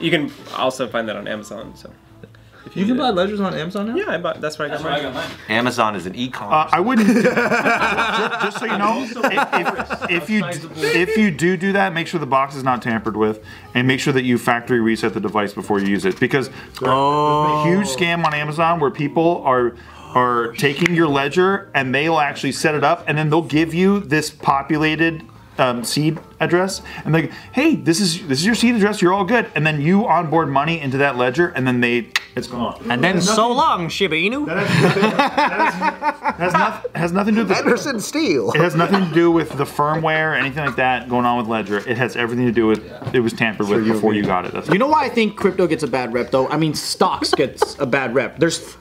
You 0.00 0.10
can 0.10 0.30
also 0.56 0.88
find 0.88 1.08
that 1.08 1.16
on 1.16 1.26
Amazon. 1.28 1.74
So 1.76 1.90
You 2.74 2.86
can 2.86 2.96
buy 2.96 3.10
ledgers 3.10 3.40
on 3.40 3.54
Amazon 3.54 3.88
now? 3.88 3.96
yeah, 3.96 4.10
I 4.10 4.18
bought, 4.18 4.40
that's 4.40 4.58
where 4.58 4.70
I 4.70 4.76
got 5.02 5.12
mine. 5.14 5.28
Amazon 5.48 5.96
is 5.96 6.06
an 6.06 6.12
Uh, 6.12 6.18
e-commerce. 6.18 6.70
I 6.72 6.80
wouldn't. 6.80 7.08
just, 7.24 8.40
just 8.42 8.58
so 8.58 8.66
you 8.66 8.78
know, 8.78 9.02
if, 9.02 9.20
if, 9.20 10.10
if 10.10 10.30
you 10.30 10.44
if 10.76 11.16
you 11.16 11.30
do 11.30 11.56
do 11.56 11.72
that, 11.72 11.92
make 11.92 12.06
sure 12.06 12.20
the 12.20 12.26
box 12.26 12.54
is 12.54 12.62
not 12.62 12.80
tampered 12.82 13.16
with, 13.16 13.44
and 13.74 13.86
make 13.88 13.98
sure 14.00 14.12
that 14.12 14.24
you 14.24 14.38
factory 14.38 14.80
reset 14.80 15.14
the 15.14 15.20
device 15.20 15.52
before 15.52 15.80
you 15.80 15.86
use 15.86 16.04
it. 16.04 16.20
Because 16.20 16.48
there's 16.80 16.92
a 16.92 17.62
huge 17.64 17.86
scam 17.88 18.24
on 18.24 18.34
Amazon 18.34 18.78
where 18.80 18.90
people 18.90 19.42
are 19.44 19.74
are 20.14 20.52
taking 20.52 20.94
your 20.94 21.08
ledger 21.08 21.70
and 21.74 21.94
they'll 21.94 22.18
actually 22.18 22.52
set 22.52 22.74
it 22.74 22.84
up, 22.84 23.04
and 23.06 23.16
then 23.16 23.30
they'll 23.30 23.42
give 23.42 23.74
you 23.74 24.00
this 24.00 24.30
populated. 24.30 25.22
Um, 25.58 25.84
seed 25.84 26.18
address 26.38 26.80
and 27.04 27.14
they 27.14 27.22
like 27.22 27.32
hey 27.52 27.74
this 27.74 28.00
is 28.00 28.26
this 28.28 28.38
is 28.38 28.46
your 28.46 28.54
seed 28.54 28.76
address 28.76 29.02
you're 29.02 29.12
all 29.12 29.26
good 29.26 29.46
and 29.54 29.66
then 29.66 29.82
you 29.82 30.08
onboard 30.08 30.48
money 30.48 30.80
into 30.80 30.96
that 30.98 31.18
ledger 31.18 31.48
and 31.48 31.66
then 31.66 31.80
they 31.82 32.08
it's 32.34 32.46
gone 32.46 32.80
And 32.88 33.04
then 33.04 33.20
so 33.20 33.52
long, 33.52 33.90
Shiba 33.90 34.14
Inu. 34.16 34.48
has, 34.48 36.52
nothing, 36.54 36.90
has 36.94 37.12
nothing 37.12 37.34
to 37.34 37.42
do 37.42 37.48
with 37.48 37.56
the, 37.56 37.64
Anderson 37.64 38.00
Steel. 38.00 38.52
It 38.52 38.60
has 38.60 38.74
nothing 38.74 39.06
to 39.06 39.12
do 39.12 39.30
with 39.30 39.50
the 39.58 39.64
firmware 39.64 40.32
or 40.32 40.34
anything 40.34 40.64
like 40.64 40.76
that 40.76 41.08
going 41.10 41.26
on 41.26 41.36
with 41.38 41.48
Ledger. 41.48 41.78
It 41.86 41.98
has 41.98 42.16
everything 42.16 42.46
to 42.46 42.52
do 42.52 42.66
with 42.66 43.14
it 43.14 43.20
was 43.20 43.32
tampered 43.32 43.68
with 43.68 43.84
before 43.84 44.14
you 44.14 44.22
got 44.22 44.46
it. 44.46 44.52
That's 44.52 44.68
You 44.68 44.78
know 44.78 44.88
why 44.88 45.04
I 45.04 45.08
think 45.10 45.36
crypto 45.36 45.66
gets 45.66 45.82
a 45.82 45.88
bad 45.88 46.12
rep 46.14 46.30
though? 46.30 46.48
I 46.48 46.56
mean, 46.56 46.74
stocks 46.74 47.34
gets 47.34 47.78
a 47.78 47.86
bad 47.86 48.14
rep. 48.14 48.38
There's 48.38 48.76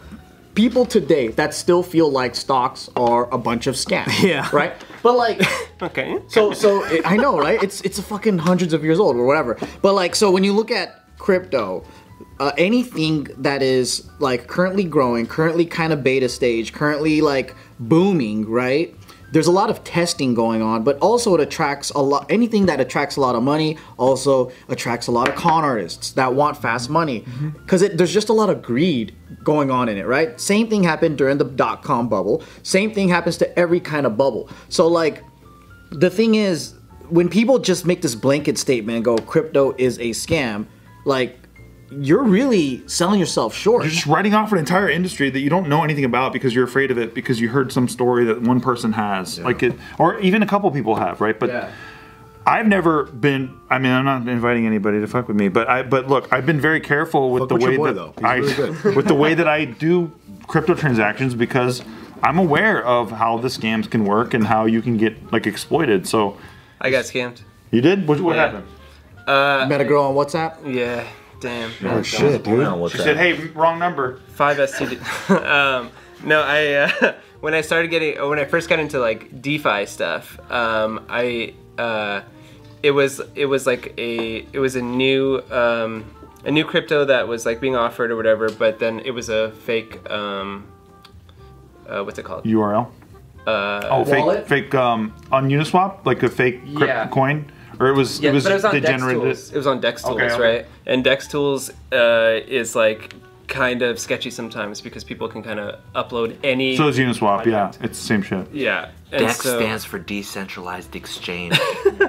people 0.59 0.85
today 0.85 1.29
that 1.29 1.53
still 1.53 1.81
feel 1.81 2.11
like 2.11 2.35
stocks 2.35 2.89
are 2.97 3.33
a 3.33 3.37
bunch 3.37 3.65
of 3.65 3.75
scams. 3.75 4.11
Yeah. 4.29 4.49
Right? 4.51 4.73
But 5.01 5.15
like 5.15 5.41
Okay. 5.81 6.19
so 6.27 6.51
so 6.51 6.83
it, 6.85 7.01
I 7.05 7.15
know, 7.15 7.39
right? 7.39 7.61
It's 7.63 7.79
it's 7.81 7.97
a 7.97 8.03
fucking 8.03 8.39
hundreds 8.39 8.73
of 8.73 8.83
years 8.83 8.99
old 8.99 9.15
or 9.15 9.25
whatever. 9.25 9.57
But 9.81 9.93
like 9.93 10.15
so 10.15 10.29
when 10.29 10.43
you 10.43 10.51
look 10.51 10.69
at 10.71 10.87
crypto, 11.17 11.85
uh, 12.41 12.51
anything 12.57 13.27
that 13.37 13.61
is 13.61 14.09
like 14.19 14.47
currently 14.47 14.83
growing, 14.83 15.25
currently 15.27 15.65
kind 15.65 15.93
of 15.93 16.03
beta 16.03 16.27
stage, 16.27 16.73
currently 16.73 17.21
like 17.21 17.55
booming, 17.79 18.45
right? 18.49 18.93
There's 19.31 19.47
a 19.47 19.51
lot 19.51 19.69
of 19.69 19.83
testing 19.83 20.33
going 20.33 20.61
on, 20.61 20.83
but 20.83 20.97
also 20.99 21.35
it 21.35 21.41
attracts 21.41 21.91
a 21.91 21.99
lot. 21.99 22.25
Anything 22.31 22.65
that 22.65 22.79
attracts 22.79 23.15
a 23.15 23.21
lot 23.21 23.35
of 23.35 23.43
money 23.43 23.77
also 23.97 24.51
attracts 24.67 25.07
a 25.07 25.11
lot 25.11 25.29
of 25.29 25.35
con 25.35 25.63
artists 25.63 26.11
that 26.13 26.33
want 26.33 26.57
fast 26.57 26.89
money, 26.89 27.21
mm-hmm. 27.21 27.49
because 27.49 27.81
there's 27.81 28.13
just 28.13 28.29
a 28.29 28.33
lot 28.33 28.49
of 28.49 28.61
greed 28.61 29.15
going 29.43 29.69
on 29.69 29.87
in 29.87 29.97
it, 29.97 30.05
right? 30.05 30.39
Same 30.39 30.67
thing 30.67 30.83
happened 30.83 31.17
during 31.17 31.37
the 31.37 31.45
dot 31.45 31.83
com 31.83 32.09
bubble. 32.09 32.43
Same 32.63 32.93
thing 32.93 33.09
happens 33.09 33.37
to 33.37 33.59
every 33.59 33.79
kind 33.79 34.05
of 34.05 34.17
bubble. 34.17 34.49
So 34.69 34.87
like, 34.87 35.23
the 35.91 36.09
thing 36.09 36.35
is, 36.35 36.73
when 37.09 37.29
people 37.29 37.57
just 37.59 37.85
make 37.85 38.01
this 38.01 38.15
blanket 38.15 38.57
statement 38.57 38.97
and 38.97 39.05
go, 39.05 39.17
crypto 39.17 39.73
is 39.77 39.97
a 39.97 40.11
scam, 40.11 40.67
like, 41.05 41.39
you're 41.91 42.23
really 42.23 42.87
selling 42.87 43.19
yourself 43.19 43.53
short. 43.55 43.83
You're 43.83 43.91
just 43.91 44.05
writing 44.05 44.33
off 44.33 44.51
an 44.51 44.57
entire 44.59 44.89
industry 44.89 45.29
that 45.29 45.39
you 45.39 45.49
don't 45.49 45.67
know 45.69 45.83
anything 45.83 46.05
about 46.05 46.33
because 46.33 46.53
you're 46.53 46.65
afraid 46.65 46.91
of 46.91 46.97
it 46.97 47.13
because 47.13 47.39
you 47.41 47.49
heard 47.49 47.71
some 47.71 47.87
story 47.87 48.25
that 48.25 48.41
one 48.41 48.61
person 48.61 48.93
has, 48.93 49.39
like 49.39 49.63
it, 49.63 49.73
or 49.97 50.19
even 50.19 50.43
a 50.43 50.47
couple 50.47 50.69
people 50.71 50.95
have, 50.95 51.19
right? 51.21 51.39
But 51.39 51.49
Yeah. 51.49 51.71
I've 52.47 52.67
never 52.67 53.03
been. 53.03 53.53
I 53.69 53.77
mean, 53.77 53.91
I'm 53.91 54.05
not 54.05 54.27
inviting 54.27 54.65
anybody 54.65 54.99
to 55.01 55.07
fuck 55.07 55.27
with 55.27 55.37
me, 55.37 55.49
but 55.49 55.69
I. 55.69 55.83
But 55.83 56.07
look, 56.07 56.31
I've 56.31 56.45
been 56.47 56.59
very 56.59 56.79
careful 56.79 57.31
with 57.31 57.41
Fuck 57.41 57.49
the 57.49 57.55
with 57.55 57.63
way 57.65 57.77
boy, 57.77 57.87
that 57.87 57.93
though. 57.93 58.13
He's 58.17 58.23
I 58.25 58.35
really 58.35 58.53
good. 58.81 58.95
with 58.95 59.07
the 59.07 59.13
way 59.13 59.33
that 59.35 59.47
I 59.47 59.65
do 59.65 60.11
crypto 60.47 60.73
transactions 60.73 61.35
because 61.35 61.83
I'm 62.23 62.39
aware 62.39 62.83
of 62.83 63.11
how 63.11 63.37
the 63.37 63.49
scams 63.49 63.87
can 63.89 64.03
work 64.03 64.33
and 64.33 64.47
how 64.47 64.65
you 64.65 64.81
can 64.81 64.97
get 64.97 65.31
like 65.31 65.45
exploited. 65.45 66.07
So 66.07 66.37
I 66.81 66.89
got 66.89 67.03
scammed. 67.05 67.41
you 67.71 67.81
did. 67.81 68.07
What, 68.07 68.19
what 68.21 68.35
Yeah. 68.35 68.45
happened? 68.47 68.67
Uh, 69.27 69.65
Met 69.69 69.81
a 69.81 69.85
girl 69.85 70.03
on 70.05 70.15
WhatsApp. 70.15 70.73
Yeah. 70.73 71.05
Damn. 71.39 71.71
Oh 71.83 72.01
shit, 72.01 72.43
dude. 72.43 72.91
She 72.91 72.97
said, 72.97 73.17
"Hey, 73.17 73.33
wrong 73.49 73.79
number." 73.79 74.19
Five 74.29 74.57
STD. 74.57 74.99
um, 75.45 75.89
no, 76.23 76.41
I 76.41 76.73
uh, 76.73 77.13
when 77.39 77.53
I 77.53 77.61
started 77.61 77.89
getting 77.89 78.17
when 78.29 78.39
I 78.39 78.45
first 78.45 78.67
got 78.69 78.79
into 78.79 78.99
like 78.99 79.41
DeFi 79.41 79.85
stuff, 79.85 80.37
um, 80.51 81.05
I 81.09 81.53
uh, 81.77 82.21
it 82.83 82.91
was 82.91 83.21
it 83.35 83.45
was 83.45 83.65
like 83.65 83.93
a 83.97 84.45
it 84.51 84.59
was 84.59 84.75
a 84.75 84.81
new 84.81 85.41
um, 85.49 86.05
a 86.45 86.51
new 86.51 86.65
crypto 86.65 87.05
that 87.05 87.27
was 87.27 87.45
like 87.45 87.61
being 87.61 87.75
offered 87.75 88.11
or 88.11 88.15
whatever, 88.17 88.49
but 88.49 88.79
then 88.79 88.99
it 89.01 89.11
was 89.11 89.29
a 89.29 89.51
fake. 89.51 90.09
Um, 90.09 90.67
uh, 91.87 92.03
what's 92.03 92.19
it 92.19 92.23
called? 92.25 92.43
URL. 92.43 92.91
Uh, 93.47 93.81
Oh, 93.89 94.03
Wallet? 94.03 94.47
fake, 94.47 94.65
fake 94.65 94.75
um, 94.75 95.13
on 95.31 95.49
Uniswap, 95.49 96.05
like 96.05 96.21
a 96.21 96.29
fake 96.29 96.61
crypt 96.75 96.81
Yeah. 96.93 97.07
coin, 97.07 97.51
or 97.79 97.87
it 97.87 97.95
was 97.95 98.19
yeah, 98.19 98.31
it 98.31 98.33
was, 98.33 98.43
but 98.43 98.51
it 98.51 98.55
was 98.55 98.65
on 98.65 98.73
they 98.73 98.79
Dex 98.81 99.01
Tools. 99.01 99.49
it. 99.49 99.53
It 99.53 99.57
was 99.57 99.67
on 99.67 99.79
Dex 99.79 100.01
Tools, 100.03 100.15
Okay, 100.15 100.31
okay. 100.33 100.41
right? 100.41 100.65
And 100.85 101.03
Dex 101.03 101.27
Tools 101.27 101.69
uh, 101.91 102.39
is 102.47 102.75
like 102.75 103.13
kind 103.47 103.81
of 103.81 103.99
sketchy 103.99 104.29
sometimes 104.29 104.79
because 104.79 105.03
people 105.03 105.27
can 105.27 105.41
kind 105.41 105.59
of 105.59 105.79
upload 105.95 106.37
any. 106.43 106.77
So 106.77 106.87
is 106.87 106.97
Uniswap, 106.97 107.45
yeah, 107.45 107.71
it's 107.81 107.99
the 107.99 108.05
same 108.05 108.21
shit. 108.21 108.51
Yeah. 108.51 108.91
And 109.11 109.25
DEX 109.25 109.41
so- 109.41 109.57
stands 109.57 109.85
for 109.85 109.97
decentralized 109.97 110.95
exchange. 110.95 111.59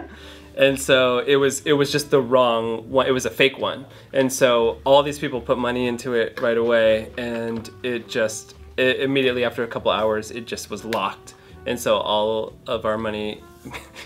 and 0.59 0.79
so 0.79 1.21
it 1.21 1.37
was 1.37 1.61
it 1.65 1.73
was 1.73 1.91
just 1.91 2.11
the 2.11 2.21
wrong 2.21 2.91
one. 2.91 3.07
It 3.07 3.13
was 3.13 3.25
a 3.27 3.31
fake 3.31 3.59
one, 3.59 3.87
and 4.13 4.31
so 4.33 4.79
all 4.85 5.03
these 5.03 5.19
people 5.19 5.41
put 5.41 5.57
money 5.59 5.87
into 5.87 6.15
it 6.15 6.39
right 6.41 6.59
away, 6.59 7.11
and 7.17 7.71
it 7.83 8.09
just 8.09 8.55
it, 8.77 9.01
immediately 9.01 9.45
after 9.45 9.63
a 9.63 9.67
couple 9.67 9.91
hours, 9.91 10.31
it 10.31 10.47
just 10.47 10.69
was 10.69 10.85
locked, 10.85 11.35
and 11.67 11.79
so 11.81 11.97
all 11.97 12.53
of 12.67 12.85
our 12.85 12.99
money. 12.99 13.43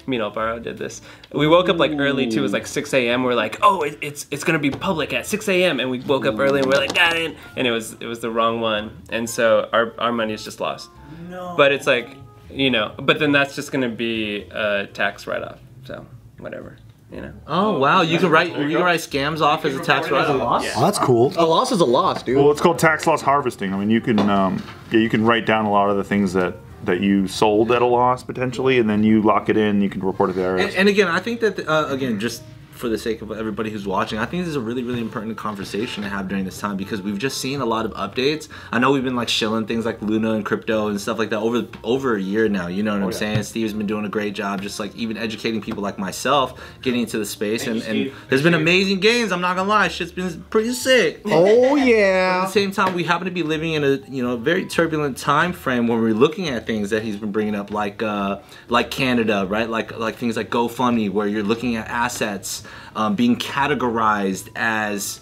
Me 0.07 0.17
and 0.17 0.23
Alvaro 0.23 0.59
did 0.59 0.77
this. 0.77 1.01
We 1.33 1.47
woke 1.47 1.69
up 1.69 1.79
like 1.79 1.93
early 1.93 2.29
too. 2.29 2.41
It 2.41 2.43
was 2.43 2.53
like 2.53 2.67
6 2.67 2.93
a.m. 2.95 3.23
We're 3.23 3.35
like, 3.35 3.59
oh, 3.63 3.83
it, 3.83 3.99
it's 4.03 4.27
it's 4.31 4.45
gonna 4.45 4.59
be 4.59 4.71
public 4.71 5.13
at 5.13 5.27
6 5.27 5.49
a.m. 5.49 5.81
And 5.81 5.91
we 5.91 6.01
woke 6.01 6.27
up 6.27 6.39
early 6.39 6.61
and 6.61 6.69
we're 6.69 6.79
like, 6.79 6.95
got 6.95 7.17
it. 7.17 7.37
And 7.57 7.67
it 7.67 7.71
was 7.71 7.95
it 8.01 8.07
was 8.07 8.21
the 8.21 8.31
wrong 8.31 8.61
one, 8.61 9.03
and 9.11 9.29
so 9.29 9.69
our 9.73 9.95
our 9.99 10.13
money 10.13 10.35
is 10.35 10.45
just 10.45 10.61
lost. 10.61 10.91
No. 11.31 11.55
But 11.57 11.73
it's 11.73 11.87
like, 11.87 12.17
you 12.51 12.71
know, 12.71 12.95
but 12.99 13.19
then 13.19 13.33
that's 13.33 13.55
just 13.55 13.73
gonna 13.73 13.89
be 13.89 14.43
a 14.51 14.87
tax 14.93 15.27
write-off. 15.27 15.61
So 15.85 16.07
whatever, 16.39 16.77
you 17.11 17.21
know. 17.21 17.33
Oh 17.47 17.79
wow, 17.79 18.03
you 18.03 18.19
can 18.19 18.31
write 18.31 18.49
you 18.49 18.77
can 18.77 18.85
write 18.85 19.01
scams 19.01 19.41
off 19.41 19.65
as 19.65 19.75
a 19.75 19.83
tax 19.83 20.11
write-off. 20.11 20.65
Oh, 20.77 20.81
that's 20.81 20.99
cool. 20.99 21.33
A 21.37 21.45
loss 21.47 21.73
is 21.73 21.81
a 21.81 21.85
loss, 21.85 22.23
dude. 22.23 22.37
Well, 22.37 22.51
it's 22.51 22.61
called 22.61 22.79
tax 22.79 23.07
loss 23.07 23.23
harvesting. 23.23 23.73
I 23.73 23.79
mean, 23.79 23.91
you 23.91 24.01
can 24.01 24.19
um, 24.19 24.63
yeah, 24.91 24.99
you 25.01 25.09
can 25.09 25.25
write 25.25 25.47
down 25.47 25.65
a 25.65 25.71
lot 25.71 25.89
of 25.91 25.97
the 25.97 26.05
things 26.05 26.33
that 26.35 26.57
that 26.87 27.01
you 27.01 27.27
sold 27.29 27.73
at 27.73 27.83
a 27.83 27.87
loss 27.87 28.23
potentially, 28.23 28.79
and 28.79 28.89
then 28.89 29.03
you 29.05 29.23
lock 29.23 29.49
it 29.49 29.57
in. 29.57 29.81
You 29.81 29.91
can 29.91 30.03
report 30.03 30.31
it 30.31 30.37
there. 30.37 30.57
And, 30.57 30.75
and 30.75 30.89
again, 30.89 31.09
I 31.09 31.21
think 31.21 31.41
that 31.41 31.67
uh, 31.67 31.87
again, 31.89 32.21
just 32.21 32.43
for 32.75 32.89
the 32.89 32.99
sake 32.99 33.23
of 33.23 33.31
everybody 33.31 33.71
who's 33.71 33.87
watching, 33.87 34.19
I 34.19 34.27
think 34.27 34.43
this 34.43 34.49
is 34.49 34.57
a 34.57 34.61
really, 34.61 34.83
really 34.83 35.01
important 35.01 35.37
conversation 35.37 36.03
to 36.03 36.09
have 36.09 36.29
during 36.29 36.45
this 36.45 36.59
time 36.59 36.77
because 36.77 37.01
we've 37.01 37.19
just 37.19 37.39
seen 37.39 37.61
a 37.61 37.65
lot 37.65 37.87
of 37.87 37.93
updates. 37.93 38.49
I 38.73 38.81
know 38.81 38.91
we've 38.91 39.05
been 39.05 39.15
like 39.15 39.29
shilling 39.29 39.67
things 39.67 39.87
like 39.87 40.03
Luna 40.03 40.33
and 40.33 40.45
crypto 40.45 40.89
and 40.89 41.01
stuff 41.01 41.19
like 41.19 41.31
that 41.31 41.39
over 41.39 41.67
over 41.85 42.17
a 42.17 42.21
year 42.21 42.49
now. 42.49 42.67
You 42.67 42.83
know 42.83 42.93
what 42.95 43.03
I'm 43.03 43.13
saying? 43.13 43.45
Steve's 43.45 43.73
been 43.73 43.87
doing 43.87 44.05
a 44.05 44.09
great 44.09 44.35
job, 44.35 44.61
just 44.61 44.81
like 44.81 44.95
even 44.97 45.17
educating 45.17 45.61
people 45.61 45.83
like 45.83 45.99
myself, 45.99 46.61
getting 46.83 47.03
into 47.03 47.17
the 47.17 47.25
space. 47.25 47.67
and, 47.67 47.81
and 47.83 48.13
there's 48.29 48.43
been 48.43 48.55
amazing 48.55 48.99
gains. 49.01 49.31
I'm 49.31 49.41
not 49.41 49.55
gonna 49.55 49.69
lie, 49.69 49.89
shit's 49.89 50.13
been 50.13 50.43
pretty 50.51 50.73
sick. 50.73 51.23
oh 51.27 51.77
yeah. 51.77 52.41
At 52.43 52.47
the 52.47 52.53
same 52.53 52.73
time, 52.73 52.95
we 52.95 53.05
happen 53.05 53.27
to 53.27 53.31
be 53.31 53.45
living 53.45 53.75
in 53.75 53.85
a 53.85 53.97
you 54.09 54.23
know 54.23 54.37
very 54.37 54.67
turbulent 54.67 55.17
time 55.17 55.53
frame 55.53 55.87
when 55.87 56.01
we're 56.01 56.13
looking 56.13 56.49
at 56.49 56.67
things 56.67 56.91
that 56.91 57.05
he's 57.05 57.17
been 57.17 57.31
bringing 57.31 57.55
up, 57.55 57.71
like 57.71 58.03
uh, 58.03 58.41
like 58.69 58.91
Canada, 58.91 59.47
right? 59.49 59.71
Like 59.71 59.97
like 59.97 60.17
things 60.17 60.37
like 60.37 60.51
GoFundMe, 60.51 61.09
where 61.11 61.29
you're 61.29 61.45
looking 61.45 61.77
at 61.77 61.87
assets 61.89 62.64
um, 62.97 63.15
being 63.15 63.37
categorized 63.37 64.49
as 64.57 65.21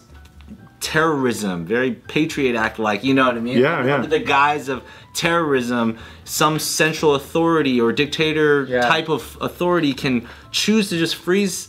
terrorism, 0.80 1.64
very 1.64 1.92
Patriot 1.92 2.56
Act 2.56 2.78
like, 2.78 3.04
you 3.04 3.14
know 3.14 3.26
what 3.26 3.36
I 3.36 3.40
mean? 3.40 3.58
Yeah, 3.58 3.84
yeah. 3.84 3.94
Under 3.96 4.08
the 4.08 4.18
guise 4.18 4.68
of 4.68 4.82
terrorism, 5.14 5.98
some 6.24 6.58
central 6.58 7.14
authority 7.14 7.80
or 7.80 7.92
dictator 7.92 8.64
Yeah. 8.68 8.82
type 8.88 9.08
of 9.08 9.38
authority 9.40 9.94
can 9.94 10.26
choose 10.50 10.88
to 10.90 10.98
just 10.98 11.14
freeze 11.16 11.68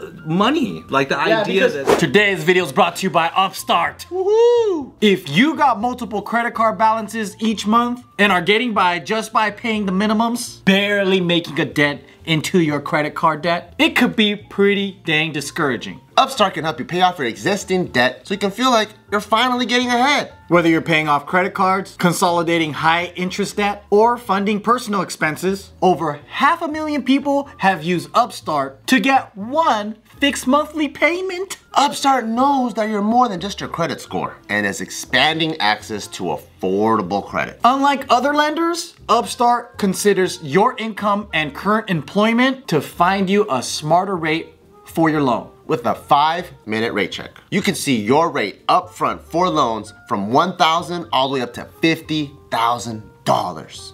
uh, 0.00 0.06
money. 0.24 0.82
Like 0.88 1.08
the 1.08 1.14
Yeah, 1.16 1.42
idea 1.42 1.68
that 1.68 1.98
Today's 2.00 2.42
video 2.42 2.64
is 2.64 2.72
brought 2.72 2.96
to 2.96 3.06
you 3.06 3.10
by 3.10 3.28
Upstart. 3.28 4.06
Woohoo! 4.10 4.92
If 5.00 5.28
you 5.28 5.54
got 5.56 5.80
multiple 5.80 6.22
credit 6.22 6.54
card 6.54 6.78
balances 6.78 7.36
each 7.40 7.66
month 7.66 8.04
and 8.18 8.32
are 8.32 8.42
getting 8.42 8.72
by 8.74 8.98
just 8.98 9.32
by 9.32 9.50
paying 9.50 9.86
the 9.86 9.92
minimums, 9.92 10.64
barely 10.64 11.20
making 11.20 11.60
a 11.60 11.64
dent 11.64 12.00
into 12.28 12.60
your 12.60 12.80
credit 12.80 13.14
card 13.14 13.42
debt, 13.42 13.74
it 13.78 13.96
could 13.96 14.14
be 14.14 14.36
pretty 14.36 15.00
dang 15.04 15.32
discouraging. 15.32 16.00
Upstart 16.18 16.54
can 16.54 16.64
help 16.64 16.78
you 16.78 16.84
pay 16.84 17.00
off 17.00 17.18
your 17.18 17.28
existing 17.28 17.86
debt 17.86 18.26
so 18.26 18.34
you 18.34 18.38
can 18.38 18.50
feel 18.50 18.70
like 18.70 18.88
you're 19.10 19.20
finally 19.20 19.64
getting 19.64 19.86
ahead. 19.86 20.32
Whether 20.48 20.68
you're 20.68 20.82
paying 20.82 21.08
off 21.08 21.26
credit 21.26 21.54
cards, 21.54 21.96
consolidating 21.96 22.72
high 22.72 23.12
interest 23.16 23.56
debt, 23.56 23.84
or 23.90 24.18
funding 24.18 24.60
personal 24.60 25.02
expenses, 25.02 25.72
over 25.80 26.20
half 26.28 26.60
a 26.60 26.68
million 26.68 27.02
people 27.02 27.48
have 27.58 27.84
used 27.84 28.10
Upstart 28.14 28.86
to 28.88 29.00
get 29.00 29.34
one 29.36 29.96
fixed 30.20 30.46
monthly 30.46 30.88
payment. 30.88 31.58
Upstart 31.74 32.26
knows 32.26 32.74
that 32.74 32.88
you're 32.88 33.02
more 33.02 33.28
than 33.28 33.40
just 33.40 33.60
your 33.60 33.68
credit 33.68 34.00
score 34.00 34.36
and 34.48 34.66
is 34.66 34.80
expanding 34.80 35.56
access 35.60 36.06
to 36.08 36.24
affordable 36.24 37.24
credit. 37.24 37.60
Unlike 37.64 38.06
other 38.10 38.34
lenders, 38.34 38.94
Upstart 39.08 39.78
considers 39.78 40.42
your 40.42 40.76
income 40.78 41.28
and 41.32 41.54
current 41.54 41.88
employment 41.88 42.66
to 42.68 42.80
find 42.80 43.30
you 43.30 43.46
a 43.50 43.62
smarter 43.62 44.16
rate 44.16 44.54
for 44.84 45.08
your 45.08 45.22
loan. 45.22 45.50
With 45.66 45.84
a 45.86 45.94
five 45.94 46.50
minute 46.66 46.94
rate 46.94 47.12
check, 47.12 47.32
you 47.50 47.60
can 47.60 47.74
see 47.74 48.00
your 48.00 48.30
rate 48.30 48.62
up 48.68 48.90
front 48.90 49.20
for 49.20 49.48
loans 49.48 49.92
from 50.08 50.32
1,000 50.32 51.06
all 51.12 51.28
the 51.28 51.34
way 51.34 51.40
up 51.42 51.52
to 51.54 51.68
$50,000. 51.82 53.02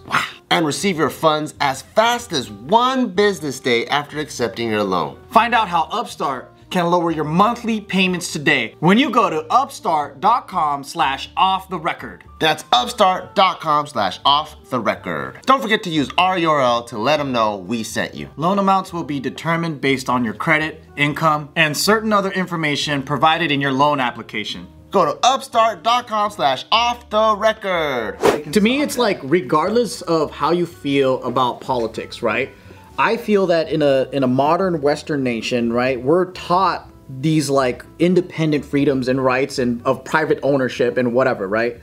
Wow. 0.07 0.23
And 0.49 0.65
receive 0.65 0.97
your 0.97 1.09
funds 1.09 1.53
as 1.59 1.81
fast 1.81 2.31
as 2.31 2.49
one 2.49 3.09
business 3.09 3.59
day 3.59 3.85
after 3.87 4.19
accepting 4.19 4.69
your 4.69 4.83
loan. 4.83 5.19
Find 5.29 5.53
out 5.53 5.67
how 5.67 5.83
Upstart 5.91 6.55
can 6.69 6.87
lower 6.87 7.11
your 7.11 7.23
monthly 7.23 7.79
payments 7.79 8.33
today 8.33 8.75
when 8.79 8.97
you 8.97 9.09
go 9.09 9.29
to 9.29 9.45
upstart.com 9.49 10.83
slash 10.83 11.29
off 11.37 11.69
the 11.69 11.79
record. 11.79 12.23
That's 12.39 12.65
upstart.com 12.71 13.87
slash 13.87 14.19
off 14.25 14.57
the 14.69 14.79
record. 14.79 15.39
Don't 15.45 15.61
forget 15.61 15.83
to 15.83 15.89
use 15.89 16.09
our 16.17 16.37
URL 16.37 16.85
to 16.87 16.97
let 16.97 17.17
them 17.17 17.31
know 17.31 17.57
we 17.57 17.83
sent 17.83 18.13
you. 18.13 18.29
Loan 18.35 18.59
amounts 18.59 18.91
will 18.91 19.03
be 19.03 19.19
determined 19.19 19.79
based 19.79 20.09
on 20.09 20.25
your 20.25 20.33
credit, 20.33 20.83
income, 20.97 21.49
and 21.55 21.77
certain 21.77 22.11
other 22.11 22.31
information 22.31 23.03
provided 23.03 23.51
in 23.51 23.61
your 23.61 23.71
loan 23.71 23.99
application. 23.99 24.67
Go 24.95 25.03
to 25.03 25.19
upstart.com 25.23 26.31
slash 26.31 26.63
off 26.71 27.09
the 27.09 27.35
record. 27.35 28.17
to 28.53 28.61
me 28.61 28.81
it's 28.81 28.97
like 28.97 29.19
regardless 29.23 30.01
of 30.03 30.31
how 30.31 30.51
you 30.51 30.65
feel 30.65 31.21
about 31.23 31.59
politics 31.59 32.21
right 32.21 32.49
i 32.97 33.17
feel 33.17 33.45
that 33.45 33.67
in 33.67 33.81
a 33.81 34.07
in 34.13 34.23
a 34.23 34.27
modern 34.27 34.79
western 34.81 35.21
nation 35.21 35.73
right 35.73 36.01
we're 36.01 36.31
taught 36.31 36.89
these 37.19 37.49
like 37.49 37.83
independent 37.99 38.63
freedoms 38.63 39.09
and 39.09 39.21
rights 39.21 39.59
and 39.59 39.85
of 39.85 40.01
private 40.05 40.39
ownership 40.43 40.95
and 40.95 41.11
whatever 41.13 41.45
right 41.45 41.77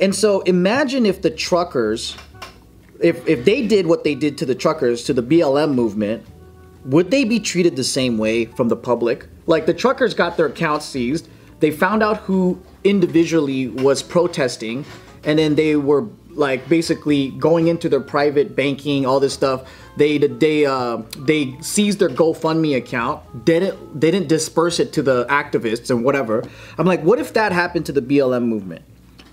and 0.00 0.12
so 0.12 0.40
imagine 0.40 1.06
if 1.06 1.22
the 1.22 1.30
truckers 1.30 2.16
if 2.98 3.24
if 3.28 3.44
they 3.44 3.68
did 3.68 3.86
what 3.86 4.02
they 4.02 4.16
did 4.16 4.36
to 4.36 4.44
the 4.44 4.56
truckers 4.56 5.04
to 5.04 5.14
the 5.14 5.22
blm 5.22 5.76
movement 5.76 6.26
would 6.84 7.10
they 7.10 7.22
be 7.22 7.38
treated 7.38 7.76
the 7.76 7.84
same 7.84 8.16
way 8.16 8.46
from 8.46 8.68
the 8.68 8.76
public? 8.76 9.26
Like 9.46 9.66
the 9.66 9.74
truckers 9.74 10.14
got 10.14 10.36
their 10.36 10.46
accounts 10.46 10.86
seized, 10.86 11.28
they 11.60 11.70
found 11.70 12.02
out 12.02 12.18
who 12.18 12.60
individually 12.84 13.68
was 13.68 14.02
protesting, 14.02 14.84
and 15.24 15.38
then 15.38 15.54
they 15.54 15.76
were 15.76 16.08
like 16.30 16.68
basically 16.68 17.30
going 17.30 17.66
into 17.66 17.88
their 17.88 18.00
private 18.00 18.54
banking, 18.54 19.04
all 19.04 19.20
this 19.20 19.34
stuff. 19.34 19.68
They 19.96 20.18
they 20.18 20.64
uh, 20.64 21.02
they 21.18 21.56
seized 21.60 21.98
their 21.98 22.08
GoFundMe 22.08 22.76
account, 22.76 23.44
didn't 23.44 23.98
didn't 23.98 24.28
disperse 24.28 24.78
it 24.78 24.92
to 24.94 25.02
the 25.02 25.26
activists 25.26 25.90
and 25.90 26.04
whatever. 26.04 26.44
I'm 26.78 26.86
like, 26.86 27.02
what 27.02 27.18
if 27.18 27.32
that 27.34 27.52
happened 27.52 27.86
to 27.86 27.92
the 27.92 28.02
BLM 28.02 28.44
movement? 28.44 28.84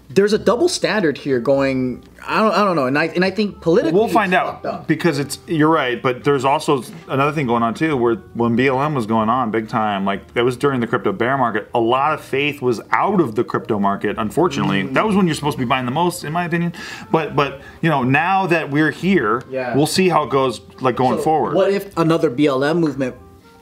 There's 0.07 0.33
a 0.33 0.37
double 0.37 0.69
standard 0.69 1.17
here 1.17 1.39
going. 1.39 2.03
I 2.27 2.41
don't 2.41 2.51
I 2.53 2.63
don't 2.63 2.75
know, 2.75 2.85
and 2.85 2.97
I 2.97 3.05
and 3.05 3.25
I 3.25 3.31
think 3.31 3.59
politically 3.61 3.91
We'll 3.99 4.07
find 4.07 4.33
out 4.33 4.87
because 4.87 5.19
it's 5.19 5.39
you're 5.47 5.69
right, 5.69 6.01
but 6.01 6.23
there's 6.23 6.45
also 6.45 6.83
another 7.07 7.31
thing 7.31 7.47
going 7.47 7.63
on 7.63 7.73
too. 7.73 7.97
Where 7.97 8.15
when 8.33 8.55
BLM 8.55 8.93
was 8.95 9.05
going 9.07 9.29
on 9.29 9.51
big 9.51 9.67
time, 9.67 10.05
like 10.05 10.33
that 10.33 10.43
was 10.45 10.57
during 10.57 10.79
the 10.79 10.87
crypto 10.87 11.11
bear 11.11 11.37
market. 11.37 11.69
A 11.73 11.79
lot 11.79 12.13
of 12.13 12.21
faith 12.21 12.61
was 12.61 12.81
out 12.91 13.19
of 13.19 13.35
the 13.35 13.43
crypto 13.43 13.79
market. 13.79 14.17
Unfortunately, 14.17 14.83
Mm. 14.83 14.93
that 14.93 15.05
was 15.05 15.15
when 15.15 15.25
you're 15.27 15.35
supposed 15.35 15.57
to 15.57 15.63
be 15.63 15.67
buying 15.67 15.85
the 15.85 15.91
most, 15.91 16.23
in 16.23 16.31
my 16.33 16.45
opinion. 16.45 16.73
But 17.11 17.35
but 17.35 17.61
you 17.81 17.89
know 17.89 18.03
now 18.03 18.45
that 18.47 18.69
we're 18.71 18.91
here, 18.91 19.43
Yeah. 19.49 19.75
we'll 19.75 19.85
see 19.87 20.09
how 20.09 20.23
it 20.23 20.29
goes 20.29 20.61
like 20.81 20.95
going 20.95 21.19
forward. 21.21 21.55
What 21.55 21.71
if 21.71 21.95
another 21.97 22.29
BLM 22.29 22.77
movement 22.79 23.15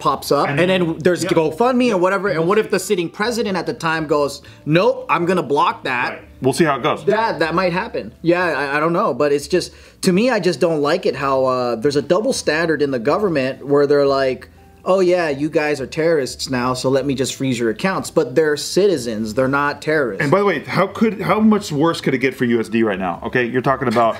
pops 0.03 0.33
up 0.33 0.49
and, 0.49 0.59
then 0.59 0.97
there's 0.97 1.23
yeah. 1.23 1.29
GoFundMe 1.29 1.91
or 1.91 1.97
whatever? 1.97 2.27
And 2.27 2.45
what 2.45 2.59
if 2.59 2.69
the 2.69 2.79
sitting 2.79 3.09
president 3.09 3.55
at 3.55 3.65
the 3.65 3.73
time 3.73 4.05
goes, 4.05 4.41
"Nope, 4.65 5.05
I'm 5.09 5.25
gonna 5.25 5.41
block 5.41 5.85
that." 5.85 6.21
We'll 6.41 6.51
see 6.51 6.65
how 6.65 6.77
it 6.77 6.83
goes. 6.83 7.05
That 7.05 7.39
that 7.39 7.55
might 7.55 7.71
happen. 7.71 8.13
Yeah, 8.21 8.43
I, 8.43 8.77
I 8.77 8.79
don't 8.81 8.91
know, 8.91 9.13
but 9.13 9.31
it's 9.31 9.47
just 9.47 9.71
to 10.01 10.11
me, 10.11 10.29
I 10.29 10.41
just 10.41 10.59
don't 10.59 10.81
like 10.81 11.05
it 11.05 11.15
how 11.15 11.45
uh, 11.45 11.75
there's 11.77 11.95
a 11.95 12.01
double 12.01 12.33
standard 12.33 12.81
in 12.81 12.91
the 12.91 12.99
government 12.99 13.65
where 13.65 13.87
they're 13.87 14.05
like. 14.05 14.49
Oh 14.85 14.99
yeah, 14.99 15.29
you 15.29 15.49
guys 15.49 15.79
are 15.79 15.87
terrorists 15.87 16.49
now, 16.49 16.73
so 16.73 16.89
let 16.89 17.05
me 17.05 17.15
just 17.15 17.35
freeze 17.35 17.57
your 17.57 17.69
accounts. 17.69 18.11
But 18.11 18.35
they're 18.35 18.57
citizens; 18.57 19.33
they're 19.33 19.47
not 19.47 19.81
terrorists. 19.81 20.21
And 20.21 20.29
by 20.29 20.39
the 20.39 20.45
way, 20.45 20.59
how 20.65 20.87
could 20.87 21.21
how 21.21 21.39
much 21.39 21.71
worse 21.71 22.01
could 22.01 22.13
it 22.13 22.17
get 22.17 22.35
for 22.35 22.45
USD 22.45 22.83
right 22.83 22.99
now? 22.99 23.21
Okay, 23.23 23.45
you're 23.45 23.61
talking 23.61 23.87
about 23.87 24.17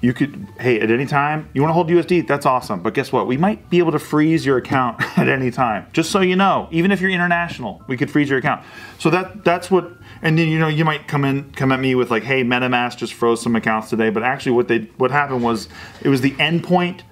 you 0.00 0.12
could 0.12 0.46
hey 0.60 0.80
at 0.80 0.90
any 0.90 1.06
time 1.06 1.48
you 1.52 1.60
want 1.60 1.70
to 1.70 1.74
hold 1.74 1.88
USD, 1.88 2.26
that's 2.26 2.46
awesome. 2.46 2.82
But 2.82 2.94
guess 2.94 3.10
what? 3.10 3.26
We 3.26 3.36
might 3.36 3.68
be 3.68 3.78
able 3.78 3.92
to 3.92 3.98
freeze 3.98 4.46
your 4.46 4.56
account 4.56 5.00
at 5.18 5.28
any 5.28 5.50
time. 5.50 5.86
Just 5.92 6.10
so 6.10 6.20
you 6.20 6.36
know, 6.36 6.68
even 6.70 6.92
if 6.92 7.00
you're 7.00 7.10
international, 7.10 7.82
we 7.88 7.96
could 7.96 8.10
freeze 8.10 8.28
your 8.28 8.38
account. 8.38 8.64
So 8.98 9.10
that 9.10 9.44
that's 9.44 9.70
what. 9.70 9.92
And 10.20 10.36
then 10.36 10.48
you 10.48 10.58
know 10.58 10.68
you 10.68 10.84
might 10.84 11.06
come 11.06 11.24
in 11.24 11.50
come 11.52 11.72
at 11.72 11.80
me 11.80 11.94
with 11.94 12.10
like, 12.10 12.22
hey, 12.22 12.42
MetaMask 12.42 12.96
just 12.96 13.14
froze 13.14 13.42
some 13.42 13.56
accounts 13.56 13.90
today. 13.90 14.10
But 14.10 14.22
actually, 14.22 14.52
what 14.52 14.68
they 14.68 14.80
what 14.96 15.10
happened 15.10 15.42
was 15.42 15.68
it 16.02 16.08
was 16.08 16.20
the 16.20 16.32
endpoint 16.32 17.02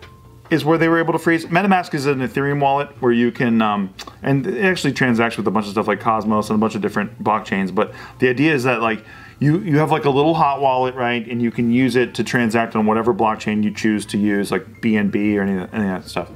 is 0.50 0.64
where 0.64 0.78
they 0.78 0.88
were 0.88 0.99
able 0.99 1.12
to 1.12 1.19
freeze. 1.19 1.47
MetaMask 1.47 1.95
is 1.95 2.07
an 2.07 2.21
Ethereum 2.21 2.61
wallet 2.61 2.88
where 3.00 3.12
you 3.12 3.33
can, 3.33 3.61
um, 3.62 3.93
and 4.23 4.47
it 4.47 4.64
actually 4.64 4.93
transacts 4.93 5.37
with 5.37 5.47
a 5.47 5.50
bunch 5.50 5.66
of 5.66 5.73
stuff 5.73 5.88
like 5.88 6.00
Cosmos 6.00 6.50
and 6.50 6.57
a 6.57 6.61
bunch 6.61 6.75
of 6.75 6.83
different 6.83 7.23
blockchains. 7.23 7.75
But 7.75 7.93
the 8.19 8.28
idea 8.28 8.55
is 8.55 8.64
that 8.64 8.81
like 8.81 9.05
you 9.38 9.59
you 9.59 9.78
have 9.78 9.90
like 9.90 10.05
a 10.05 10.11
little 10.11 10.35
hot 10.35 10.61
wallet, 10.61 10.95
right, 10.95 11.26
and 11.26 11.43
you 11.43 11.50
can 11.50 11.71
use 11.71 11.97
it 11.97 12.14
to 12.14 12.25
transact 12.25 12.75
on 12.75 12.87
whatever 12.87 13.12
blockchain 13.12 13.62
you 13.62 13.71
choose 13.71 14.07
to 14.07 14.19
use, 14.19 14.50
like 14.50 14.81
BNB 14.81 15.37
or 15.37 15.43
any, 15.43 15.52
any 15.52 15.61
of 15.62 15.69
that 15.71 16.05
stuff. 16.09 16.31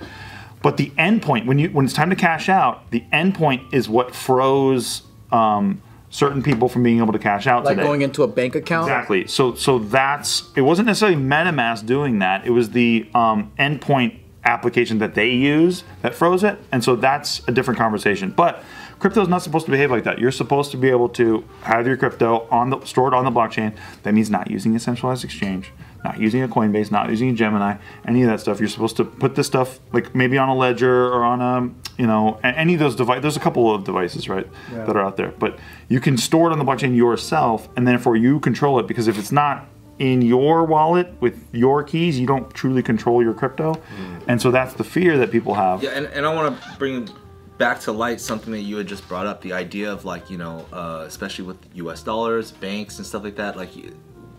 But 0.62 0.76
the 0.76 0.90
endpoint, 0.90 1.46
when 1.46 1.58
you 1.58 1.70
when 1.70 1.84
it's 1.86 1.94
time 1.94 2.10
to 2.10 2.16
cash 2.16 2.48
out, 2.48 2.90
the 2.90 3.04
endpoint 3.12 3.72
is 3.72 3.88
what 3.88 4.14
froze 4.14 5.02
um, 5.32 5.80
certain 6.10 6.42
people 6.42 6.68
from 6.68 6.82
being 6.82 6.98
able 6.98 7.12
to 7.12 7.18
cash 7.18 7.46
out 7.46 7.64
Like 7.64 7.76
today. 7.76 7.86
going 7.86 8.02
into 8.02 8.22
a 8.22 8.28
bank 8.28 8.54
account. 8.54 8.88
Exactly. 8.88 9.26
So 9.26 9.54
so 9.54 9.78
that's 9.78 10.50
it 10.56 10.62
wasn't 10.62 10.86
necessarily 10.86 11.16
MetaMask 11.16 11.86
doing 11.86 12.18
that. 12.18 12.46
It 12.46 12.50
was 12.50 12.70
the 12.70 13.08
um, 13.14 13.52
endpoint 13.58 14.18
application 14.44 14.98
that 14.98 15.14
they 15.14 15.30
use 15.30 15.84
that 16.02 16.14
froze 16.14 16.44
it, 16.44 16.58
and 16.72 16.84
so 16.84 16.96
that's 16.96 17.40
a 17.48 17.52
different 17.52 17.78
conversation. 17.78 18.30
But 18.30 18.62
crypto 19.00 19.22
is 19.22 19.28
not 19.28 19.42
supposed 19.42 19.64
to 19.64 19.72
behave 19.72 19.90
like 19.90 20.04
that. 20.04 20.18
You're 20.18 20.30
supposed 20.30 20.70
to 20.70 20.76
be 20.76 20.90
able 20.90 21.08
to 21.10 21.42
have 21.62 21.86
your 21.86 21.96
crypto 21.96 22.46
on 22.50 22.70
the 22.70 22.80
stored 22.84 23.14
on 23.14 23.24
the 23.24 23.30
blockchain. 23.30 23.74
That 24.04 24.14
means 24.14 24.30
not 24.30 24.50
using 24.50 24.76
a 24.76 24.78
centralized 24.78 25.24
exchange, 25.24 25.72
not 26.04 26.20
using 26.20 26.42
a 26.42 26.48
Coinbase, 26.48 26.90
not 26.90 27.08
using 27.08 27.30
a 27.30 27.32
Gemini, 27.32 27.78
any 28.06 28.22
of 28.22 28.28
that 28.28 28.40
stuff. 28.40 28.60
You're 28.60 28.68
supposed 28.68 28.96
to 28.98 29.04
put 29.04 29.34
this 29.34 29.46
stuff 29.46 29.80
like 29.92 30.14
maybe 30.14 30.38
on 30.38 30.50
a 30.50 30.54
ledger 30.54 31.06
or 31.08 31.24
on 31.24 31.40
a 31.40 32.00
you 32.00 32.06
know 32.06 32.38
any 32.44 32.74
of 32.74 32.80
those 32.80 32.94
devices. 32.94 33.22
There's 33.22 33.36
a 33.36 33.40
couple 33.40 33.74
of 33.74 33.84
devices 33.84 34.28
right 34.28 34.46
that 34.70 34.94
are 34.94 35.02
out 35.02 35.16
there, 35.16 35.32
but 35.38 35.58
you 35.88 35.98
can 35.98 36.16
store 36.16 36.50
it 36.50 36.52
on 36.52 36.58
the 36.58 36.64
blockchain 36.64 36.94
yourself, 36.94 37.68
and 37.76 37.88
therefore 37.88 38.16
you 38.16 38.38
control 38.38 38.78
it. 38.78 38.86
Because 38.86 39.08
if 39.08 39.18
it's 39.18 39.32
not 39.32 39.66
in 39.98 40.22
your 40.22 40.64
wallet 40.64 41.12
with 41.20 41.46
your 41.52 41.82
keys, 41.82 42.18
you 42.18 42.26
don't 42.26 42.52
truly 42.54 42.82
control 42.82 43.22
your 43.22 43.34
crypto, 43.34 43.74
mm. 43.74 44.24
and 44.28 44.40
so 44.40 44.50
that's 44.50 44.74
the 44.74 44.84
fear 44.84 45.16
that 45.18 45.30
people 45.30 45.54
have. 45.54 45.82
Yeah, 45.82 45.90
and, 45.90 46.06
and 46.06 46.26
I 46.26 46.34
want 46.34 46.60
to 46.60 46.78
bring 46.78 47.08
back 47.60 47.78
to 47.78 47.92
light 47.92 48.22
something 48.22 48.54
that 48.54 48.62
you 48.62 48.78
had 48.78 48.88
just 48.88 49.06
brought 49.06 49.26
up 49.26 49.42
the 49.42 49.52
idea 49.52 49.92
of 49.92 50.06
like, 50.06 50.30
you 50.30 50.38
know, 50.38 50.64
uh, 50.72 51.04
especially 51.06 51.44
with 51.44 51.58
US 51.74 52.02
dollars, 52.02 52.52
banks, 52.52 52.96
and 52.96 53.06
stuff 53.06 53.22
like 53.22 53.36
that. 53.36 53.54
Like, 53.54 53.68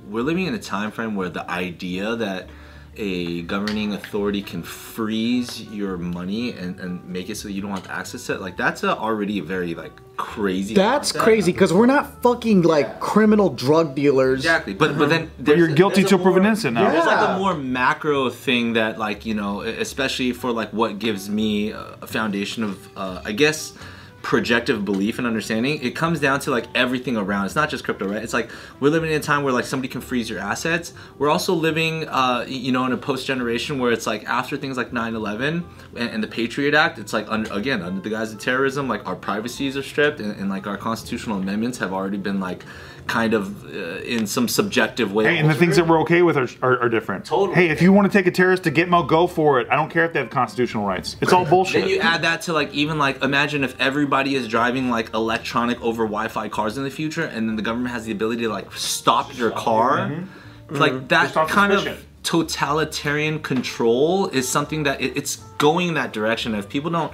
we're 0.10 0.24
living 0.24 0.48
in 0.48 0.56
a 0.56 0.60
time 0.60 0.90
frame 0.90 1.16
where 1.16 1.30
the 1.30 1.48
idea 1.48 2.16
that 2.16 2.50
a 2.98 3.42
governing 3.44 3.94
authority 3.94 4.42
can 4.42 4.62
freeze 4.62 5.62
your 5.64 5.98
money 5.98 6.52
and, 6.52 6.78
and 6.80 7.04
make 7.08 7.30
it 7.30 7.36
so 7.38 7.48
you 7.48 7.62
don't 7.62 7.72
have 7.72 7.90
access 7.90 8.26
to 8.26 8.34
it 8.34 8.42
like 8.42 8.58
that's 8.58 8.84
a 8.84 8.98
already 8.98 9.40
very 9.40 9.74
like 9.74 9.94
crazy 10.18 10.74
That's 10.76 11.12
concept. 11.14 11.24
crazy 11.24 11.52
because 11.54 11.72
we're 11.72 11.86
not 11.86 12.22
fucking 12.22 12.64
like 12.64 13.00
criminal 13.00 13.50
drug 13.50 13.96
dealers. 13.96 14.40
exactly 14.40 14.74
but 14.74 14.98
but 14.98 15.08
then 15.10 15.32
But 15.40 15.58
you're 15.58 15.70
a- 15.70 15.74
guilty 15.74 16.02
there's 16.02 16.08
a 16.08 16.10
till 16.10 16.20
proven 16.20 16.44
more- 16.44 16.48
innocent 16.52 16.74
now. 16.76 16.92
There's 16.92 17.06
like 17.06 17.30
a 17.30 17.40
more 17.40 17.54
macro 17.56 18.30
thing 18.30 18.74
that, 18.74 19.00
like, 19.00 19.26
you 19.26 19.34
know, 19.36 19.62
especially 19.62 20.34
for 20.34 20.52
like 20.52 20.72
what 20.74 21.00
gives 21.00 21.30
me 21.30 21.72
a 21.72 21.96
a 22.02 22.08
foundation 22.08 22.64
of, 22.64 22.78
uh, 22.98 23.22
I 23.24 23.32
guess, 23.32 23.74
projective 24.22 24.86
belief 24.86 25.18
and 25.18 25.28
understanding. 25.28 25.82
It 25.82 25.96
comes 25.96 26.20
down 26.20 26.40
to 26.42 26.52
like 26.52 26.66
everything 26.76 27.18
around. 27.18 27.46
It's 27.46 27.56
not 27.56 27.70
just 27.70 27.84
crypto, 27.84 28.08
right? 28.08 28.24
It's 28.24 28.34
like 28.34 28.50
we're 28.80 28.90
living 28.90 29.12
in 29.12 29.20
a 29.20 29.24
time 29.24 29.44
where 29.44 29.54
like 29.54 29.66
somebody 29.66 29.88
can 29.88 30.02
freeze 30.02 30.30
your 30.30 30.40
assets. 30.40 30.94
We're 31.18 31.30
also 31.30 31.54
living, 31.54 32.08
uh, 32.08 32.46
you 32.48 32.72
know, 32.72 32.86
in 32.86 32.92
a 32.92 32.98
post 32.98 33.26
generation 33.26 33.80
where 33.80 33.92
it's 33.92 34.08
like 34.08 34.24
after 34.26 34.58
things 34.58 34.78
like 34.78 34.92
9/11 34.92 35.64
and, 35.96 36.10
and 36.10 36.24
the 36.24 36.28
Patriot 36.28 36.74
Act, 36.74 37.00
it's 37.00 37.14
like 37.14 37.26
under, 37.30 37.52
again 37.54 37.82
under 37.82 38.02
the 38.02 38.10
guise 38.10 38.32
of 38.32 38.40
terrorism, 38.40 38.88
like 38.88 39.06
our 39.08 39.16
privacies 39.16 39.76
are 39.76 39.84
stripped 39.84 40.20
and, 40.20 40.36
and 40.40 40.50
like 40.50 40.68
our 40.68 40.78
constitutional 40.78 41.38
amendments 41.38 41.78
have 41.80 41.94
already 41.94 42.18
been 42.18 42.40
like 42.40 42.64
kind 43.08 43.34
of 43.34 43.66
uh, 43.66 44.00
in 44.04 44.28
some 44.28 44.48
subjective 44.48 45.12
way. 45.12 45.26
Hey, 45.26 45.38
and 45.40 45.50
the 45.50 45.56
things 45.56 45.76
that 45.76 45.88
we're 45.88 46.00
okay 46.02 46.22
with 46.22 46.38
are, 46.38 46.48
are, 46.62 46.84
are 46.84 46.90
different. 46.90 47.26
Totally. 47.26 47.56
Hey, 47.56 47.70
if 47.70 47.82
you 47.82 47.92
want 47.92 48.12
to 48.12 48.18
take 48.18 48.28
a 48.28 48.32
terrorist 48.32 48.64
to 48.64 48.72
Gitmo, 48.72 49.08
go 49.08 49.28
for 49.28 49.60
it. 49.60 49.68
I 49.70 49.76
don't 49.76 49.90
care 49.90 50.06
if 50.06 50.14
they 50.14 50.20
have 50.20 50.30
constitutional 50.30 50.86
rights. 50.86 51.18
It's 51.22 51.34
all 51.34 51.46
bullshit. 51.46 51.82
Then 51.82 51.90
you 51.90 52.00
add 52.00 52.22
that 52.24 52.44
to 52.44 52.54
like 52.54 52.74
even 52.74 52.98
like 52.98 53.22
imagine 53.24 53.64
if 53.64 53.80
everybody 54.12 54.36
is 54.36 54.46
driving 54.50 54.90
like 54.90 55.14
electronic 55.14 55.82
over 55.82 56.04
Wi-Fi 56.04 56.50
cars 56.50 56.78
in 56.78 56.84
the 56.84 56.90
future, 56.92 57.24
and 57.24 57.48
then 57.48 57.56
the 57.56 57.62
government 57.62 57.92
has 57.94 58.04
the 58.04 58.12
ability 58.12 58.42
to 58.42 58.50
like 58.50 58.70
stop 58.74 59.36
your 59.38 59.52
car. 59.52 60.12
It's 60.70 60.80
Like 60.80 61.08
that 61.08 61.34
kind 61.34 61.72
suspicion. 61.74 61.94
of 61.94 62.06
totalitarian 62.24 63.40
control 63.40 64.28
is 64.28 64.50
something 64.50 64.84
that 64.84 65.00
it, 65.00 65.16
it's 65.16 65.38
going 65.60 65.88
in 65.90 65.94
that 65.94 66.12
direction. 66.12 66.54
If 66.56 66.68
people 66.68 66.92
don't, 66.92 67.14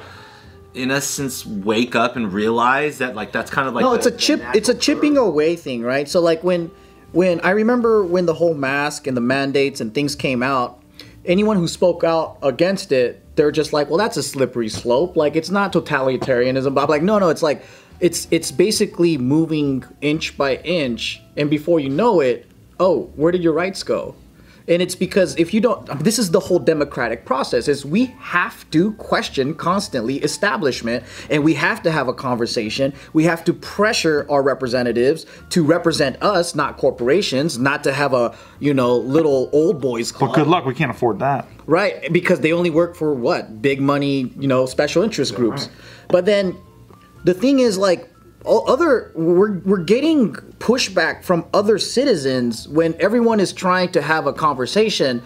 in 0.73 0.89
essence, 0.89 1.45
wake 1.45 1.95
up 1.95 2.15
and 2.15 2.33
realize 2.33 2.97
that 2.97 3.13
like 3.13 3.31
that's 3.31 3.51
kind 3.51 3.67
of 3.67 3.75
like 3.75 3.83
no, 3.83 3.91
the- 3.91 3.97
it's 3.97 4.07
a 4.07 4.11
chip. 4.17 4.41
It's 4.55 4.69
a 4.69 4.73
chipping 4.75 5.13
growth. 5.13 5.27
away 5.29 5.55
thing, 5.55 5.83
right? 5.83 6.09
So 6.09 6.19
like 6.19 6.43
when 6.43 6.71
when 7.11 7.39
I 7.41 7.51
remember 7.51 8.03
when 8.03 8.25
the 8.25 8.33
whole 8.33 8.55
mask 8.55 9.05
and 9.05 9.15
the 9.15 9.21
mandates 9.21 9.81
and 9.81 9.93
things 9.93 10.15
came 10.15 10.41
out, 10.41 10.76
anyone 11.27 11.57
who 11.57 11.67
spoke 11.67 12.03
out 12.03 12.37
against 12.41 12.91
it, 12.91 13.21
they're 13.35 13.51
just 13.51 13.73
like, 13.73 13.89
well, 13.89 13.97
that's 13.97 14.17
a 14.17 14.23
slippery 14.23 14.69
slope. 14.69 15.15
Like 15.15 15.35
it's 15.35 15.49
not 15.49 15.73
totalitarianism. 15.73 16.73
But 16.73 16.83
I'm 16.83 16.89
like, 16.89 17.03
no, 17.03 17.19
no, 17.19 17.29
it's 17.29 17.43
like 17.43 17.63
it's 17.99 18.27
it's 18.31 18.51
basically 18.51 19.17
moving 19.17 19.83
inch 20.01 20.37
by 20.37 20.57
inch, 20.57 21.21
and 21.35 21.49
before 21.49 21.79
you 21.79 21.89
know 21.89 22.19
it, 22.19 22.45
oh, 22.79 23.11
where 23.15 23.31
did 23.31 23.43
your 23.43 23.53
rights 23.53 23.83
go? 23.83 24.15
And 24.67 24.81
it's 24.81 24.95
because 24.95 25.35
if 25.37 25.53
you 25.53 25.61
don't, 25.61 26.03
this 26.03 26.19
is 26.19 26.31
the 26.31 26.39
whole 26.39 26.59
democratic 26.59 27.25
process. 27.25 27.67
Is 27.67 27.85
we 27.85 28.05
have 28.19 28.69
to 28.71 28.93
question 28.93 29.55
constantly 29.55 30.17
establishment, 30.17 31.03
and 31.29 31.43
we 31.43 31.53
have 31.53 31.81
to 31.83 31.91
have 31.91 32.07
a 32.07 32.13
conversation. 32.13 32.93
We 33.13 33.23
have 33.23 33.43
to 33.45 33.53
pressure 33.53 34.25
our 34.29 34.43
representatives 34.43 35.25
to 35.49 35.63
represent 35.63 36.21
us, 36.21 36.53
not 36.53 36.77
corporations, 36.77 37.57
not 37.57 37.83
to 37.85 37.93
have 37.93 38.13
a 38.13 38.35
you 38.59 38.73
know 38.73 38.97
little 38.97 39.49
old 39.53 39.79
boys 39.79 40.11
club. 40.11 40.31
but 40.31 40.35
good 40.35 40.47
luck. 40.47 40.65
We 40.65 40.73
can't 40.73 40.91
afford 40.91 41.19
that. 41.19 41.47
Right, 41.65 42.11
because 42.13 42.39
they 42.39 42.53
only 42.53 42.69
work 42.69 42.95
for 42.95 43.13
what? 43.13 43.61
Big 43.61 43.81
money, 43.81 44.31
you 44.39 44.47
know, 44.47 44.65
special 44.65 45.03
interest 45.03 45.35
groups. 45.35 45.69
But 46.07 46.25
then 46.25 46.57
the 47.25 47.33
thing 47.33 47.59
is 47.59 47.77
like 47.77 48.09
other 48.47 49.11
we're 49.15 49.59
we're 49.59 49.83
getting 49.83 50.33
pushback 50.59 51.23
from 51.23 51.45
other 51.53 51.77
citizens 51.77 52.67
when 52.67 52.95
everyone 52.99 53.39
is 53.39 53.53
trying 53.53 53.91
to 53.91 54.01
have 54.01 54.27
a 54.27 54.33
conversation 54.33 55.21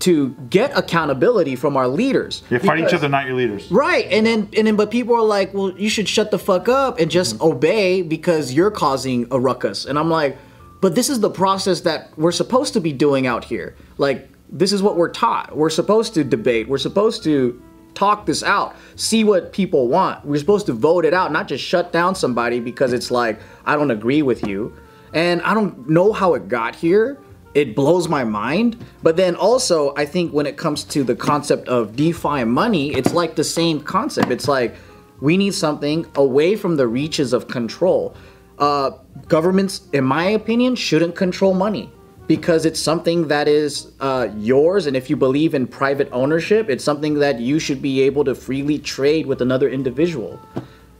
to 0.00 0.30
get 0.48 0.76
accountability 0.76 1.56
from 1.56 1.76
our 1.76 1.86
leaders. 1.86 2.42
You 2.50 2.58
fight 2.58 2.80
each 2.80 2.94
other, 2.94 3.08
not 3.08 3.26
your 3.26 3.36
leaders. 3.36 3.70
Right, 3.70 4.06
and 4.10 4.26
then 4.26 4.48
and 4.56 4.66
then 4.66 4.76
but 4.76 4.90
people 4.90 5.14
are 5.14 5.22
like, 5.22 5.52
well, 5.54 5.72
you 5.78 5.90
should 5.90 6.08
shut 6.08 6.30
the 6.30 6.38
fuck 6.38 6.68
up 6.68 6.98
and 6.98 7.10
just 7.10 7.36
mm-hmm. 7.36 7.44
obey 7.44 8.02
because 8.02 8.52
you're 8.52 8.70
causing 8.70 9.26
a 9.30 9.38
ruckus. 9.38 9.84
And 9.84 9.98
I'm 9.98 10.10
like, 10.10 10.38
but 10.80 10.94
this 10.94 11.10
is 11.10 11.20
the 11.20 11.30
process 11.30 11.80
that 11.82 12.16
we're 12.16 12.32
supposed 12.32 12.72
to 12.74 12.80
be 12.80 12.92
doing 12.92 13.26
out 13.26 13.44
here. 13.44 13.76
Like 13.98 14.28
this 14.50 14.72
is 14.72 14.82
what 14.82 14.96
we're 14.96 15.10
taught. 15.10 15.56
We're 15.56 15.70
supposed 15.70 16.14
to 16.14 16.24
debate. 16.24 16.68
We're 16.68 16.78
supposed 16.78 17.22
to 17.24 17.62
talk 17.94 18.26
this 18.26 18.42
out, 18.42 18.76
see 18.96 19.24
what 19.24 19.52
people 19.52 19.88
want. 19.88 20.24
We're 20.24 20.38
supposed 20.38 20.66
to 20.66 20.72
vote 20.72 21.04
it 21.04 21.14
out, 21.14 21.32
not 21.32 21.48
just 21.48 21.64
shut 21.64 21.92
down 21.92 22.14
somebody 22.14 22.60
because 22.60 22.92
it's 22.92 23.10
like 23.10 23.40
I 23.64 23.76
don't 23.76 23.90
agree 23.90 24.22
with 24.22 24.46
you. 24.46 24.76
And 25.12 25.42
I 25.42 25.54
don't 25.54 25.88
know 25.88 26.12
how 26.12 26.34
it 26.34 26.48
got 26.48 26.76
here 26.76 27.18
it 27.54 27.74
blows 27.74 28.08
my 28.08 28.24
mind. 28.24 28.84
But 29.02 29.16
then 29.16 29.34
also, 29.34 29.94
I 29.96 30.06
think 30.06 30.32
when 30.32 30.46
it 30.46 30.56
comes 30.56 30.84
to 30.84 31.02
the 31.02 31.16
concept 31.16 31.68
of 31.68 31.96
DeFi 31.96 32.44
money, 32.44 32.92
it's 32.94 33.12
like 33.12 33.36
the 33.36 33.44
same 33.44 33.80
concept. 33.80 34.30
It's 34.30 34.48
like 34.48 34.74
we 35.20 35.36
need 35.36 35.54
something 35.54 36.06
away 36.14 36.56
from 36.56 36.76
the 36.76 36.86
reaches 36.86 37.32
of 37.32 37.48
control. 37.48 38.14
Uh, 38.58 38.90
governments, 39.28 39.82
in 39.92 40.04
my 40.04 40.24
opinion, 40.24 40.76
shouldn't 40.76 41.16
control 41.16 41.54
money 41.54 41.90
because 42.30 42.64
it's 42.64 42.78
something 42.78 43.26
that 43.26 43.48
is 43.48 43.90
uh, 43.98 44.28
yours. 44.36 44.86
And 44.86 44.96
if 44.96 45.10
you 45.10 45.16
believe 45.16 45.52
in 45.52 45.66
private 45.66 46.08
ownership, 46.12 46.70
it's 46.70 46.84
something 46.84 47.14
that 47.14 47.40
you 47.40 47.58
should 47.58 47.82
be 47.82 48.02
able 48.02 48.22
to 48.22 48.36
freely 48.36 48.78
trade 48.78 49.26
with 49.26 49.42
another 49.42 49.68
individual. 49.68 50.38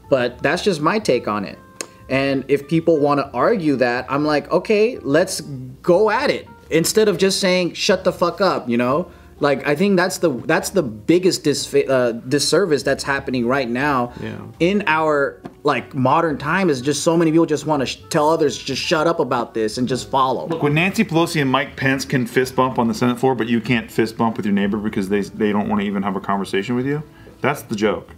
But 0.09 0.43
that's 0.43 0.65
just 0.65 0.81
my 0.81 0.99
take 0.99 1.29
on 1.29 1.45
it. 1.45 1.57
And 2.09 2.45
if 2.49 2.67
people 2.67 2.99
want 2.99 3.21
to 3.21 3.31
argue 3.31 3.77
that, 3.77 4.07
I'm 4.09 4.25
like, 4.25 4.51
okay, 4.51 4.99
let's 5.03 5.41
go 5.83 6.11
at 6.11 6.31
it 6.31 6.49
instead 6.69 7.07
of 7.07 7.17
just 7.17 7.39
saying 7.39 7.75
shut 7.75 8.03
the 8.03 8.13
fuck 8.13 8.41
up. 8.41 8.69
You 8.69 8.79
know, 8.79 9.09
like 9.41 9.67
I 9.67 9.75
think 9.75 9.97
that's 9.97 10.19
the 10.19 10.31
that's 10.31 10.71
the 10.71 10.83
biggest 10.83 11.45
dis- 11.45 11.75
uh, 11.75 12.21
disservice 12.29 12.83
that's 12.83 13.03
happening 13.03 13.47
right 13.47 13.69
now 13.69 14.13
in 14.61 14.85
our 14.87 15.41
like 15.63 15.95
modern 15.95 16.39
time. 16.39 16.71
Is 16.71 16.81
just 16.81 17.03
so 17.03 17.17
many 17.17 17.31
people 17.33 17.47
just 17.47 17.67
want 17.67 17.81
to 17.81 17.87
sh- 17.87 17.99
tell 18.11 18.29
others 18.31 18.57
just 18.57 18.81
shut 18.83 19.07
up 19.07 19.19
about 19.19 19.55
this 19.55 19.79
and 19.79 19.89
just 19.89 20.11
follow. 20.11 20.47
Look, 20.47 20.63
when 20.63 20.75
Nancy 20.75 21.05
Pelosi 21.05 21.41
and 21.41 21.51
Mike 21.51 21.77
Pence 21.77 22.05
can 22.05 22.27
fist 22.27 22.55
bump 22.55 22.79
on 22.79 22.87
the 22.89 22.95
Senate 22.95 23.19
floor, 23.19 23.35
but 23.35 23.49
you 23.49 23.61
can't 23.61 23.91
fist 23.91 24.17
bump 24.17 24.37
with 24.37 24.45
your 24.47 24.55
neighbor 24.55 24.77
because 24.77 25.09
they 25.09 25.23
they 25.23 25.53
don't 25.53 25.69
want 25.69 25.81
to 25.81 25.87
even 25.87 26.03
have 26.03 26.17
a 26.17 26.21
conversation 26.21 26.77
with 26.77 26.87
you, 26.87 27.03
that's 27.41 27.63
the 27.63 27.75
joke. 27.75 28.11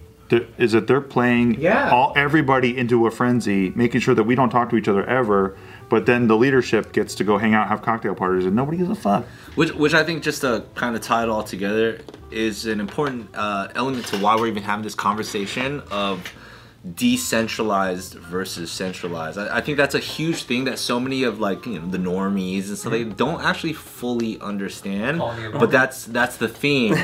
Is 0.56 0.72
that 0.72 0.86
they're 0.86 1.02
playing 1.02 1.60
Yeah. 1.60 1.90
all 1.90 2.14
everybody 2.16 2.76
into 2.78 3.06
a 3.06 3.10
frenzy, 3.10 3.70
making 3.76 4.00
sure 4.00 4.14
that 4.14 4.22
we 4.22 4.34
don't 4.34 4.48
talk 4.48 4.70
to 4.70 4.76
each 4.76 4.88
other 4.88 5.04
ever. 5.04 5.58
But 5.92 6.06
then 6.06 6.26
the 6.26 6.38
leadership 6.38 6.94
gets 6.94 7.14
to 7.16 7.24
go 7.24 7.36
hang 7.36 7.52
out, 7.52 7.68
have 7.68 7.82
cocktail 7.82 8.14
parties, 8.14 8.46
and 8.46 8.56
nobody 8.56 8.78
gives 8.78 8.88
a 8.88 8.94
fuck. 8.94 9.26
Which, 9.56 9.74
which 9.74 9.92
I 9.92 10.02
think 10.02 10.22
just 10.22 10.40
to 10.40 10.64
kind 10.74 10.96
of 10.96 11.02
tie 11.02 11.22
it 11.22 11.28
all 11.28 11.42
together 11.42 12.00
is 12.30 12.64
an 12.64 12.80
important 12.80 13.28
uh, 13.34 13.68
element 13.74 14.06
to 14.06 14.16
why 14.16 14.34
we're 14.36 14.46
even 14.46 14.62
having 14.62 14.84
this 14.84 14.94
conversation 14.94 15.82
of 15.90 16.32
decentralized 16.94 18.14
versus 18.14 18.70
centralized. 18.70 19.38
I, 19.38 19.58
I 19.58 19.60
think 19.60 19.76
that's 19.76 19.94
a 19.94 20.00
huge 20.00 20.44
thing 20.44 20.64
that 20.64 20.78
so 20.78 20.98
many 20.98 21.22
of 21.22 21.38
like 21.40 21.64
you 21.66 21.78
know 21.78 21.86
the 21.86 21.98
normies 21.98 22.68
and 22.68 22.78
stuff 22.78 22.92
they 22.92 23.04
don't 23.04 23.40
actually 23.42 23.72
fully 23.72 24.40
understand. 24.40 25.18
But 25.52 25.70
that's 25.70 26.04
that's 26.06 26.36
the 26.36 26.48
theme. 26.48 26.94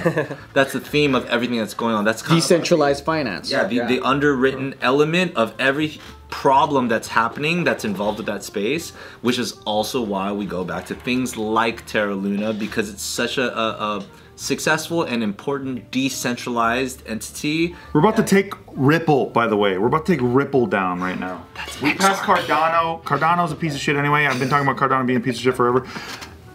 that's 0.55 0.73
the 0.73 0.81
theme 0.81 1.15
of 1.15 1.27
everything 1.27 1.59
that's 1.59 1.75
going 1.75 1.95
on. 1.95 2.05
That's 2.05 2.23
kind 2.23 2.33
of 2.33 2.37
like- 2.39 2.43
Decentralized 2.49 3.05
finance. 3.05 3.51
yeah, 3.51 3.65
the, 3.67 3.81
the 3.87 4.01
underwritten 4.01 4.75
element 4.81 5.37
of 5.37 5.55
every 5.59 6.01
problem 6.31 6.89
that's 6.89 7.09
happening 7.09 7.65
that's 7.65 7.85
involved 7.85 8.19
with 8.19 8.27
that 8.27 8.43
space, 8.45 8.91
which 9.23 9.39
is 9.39 9.53
also 9.65 10.03
why 10.03 10.31
we 10.33 10.45
go 10.45 10.63
back 10.65 10.85
to 10.87 10.95
things 10.95 11.37
like 11.37 11.87
Terra 11.87 12.15
Luna 12.15 12.53
because 12.53 12.91
it's 12.91 13.03
such 13.03 13.39
a, 13.39 13.57
a, 13.59 13.67
a 13.99 14.05
successful 14.39 15.03
and 15.03 15.23
important 15.23 15.91
decentralized 15.91 17.03
entity. 17.07 17.75
We're 17.93 18.01
about 18.01 18.17
to 18.17 18.23
take 18.23 18.55
Ripple, 18.73 19.27
by 19.27 19.47
the 19.49 19.57
way. 19.57 19.77
We're 19.79 19.89
about 19.89 20.07
to 20.07 20.13
take 20.13 20.21
Ripple 20.23 20.67
down 20.67 21.01
right 21.01 21.19
now. 21.19 21.45
we 21.83 21.95
passed 21.95 22.23
Cardano. 22.23 23.03
Cardano's 23.03 23.53
a 23.53 23.57
piece 23.57 23.75
of 23.75 23.81
shit 23.81 23.97
anyway. 23.97 24.27
I've 24.27 24.39
been 24.39 24.49
talking 24.49 24.69
about 24.69 24.81
Cardano 24.81 25.07
being 25.07 25.19
a 25.19 25.23
piece 25.23 25.37
of 25.37 25.43
shit 25.43 25.55
forever. 25.57 25.87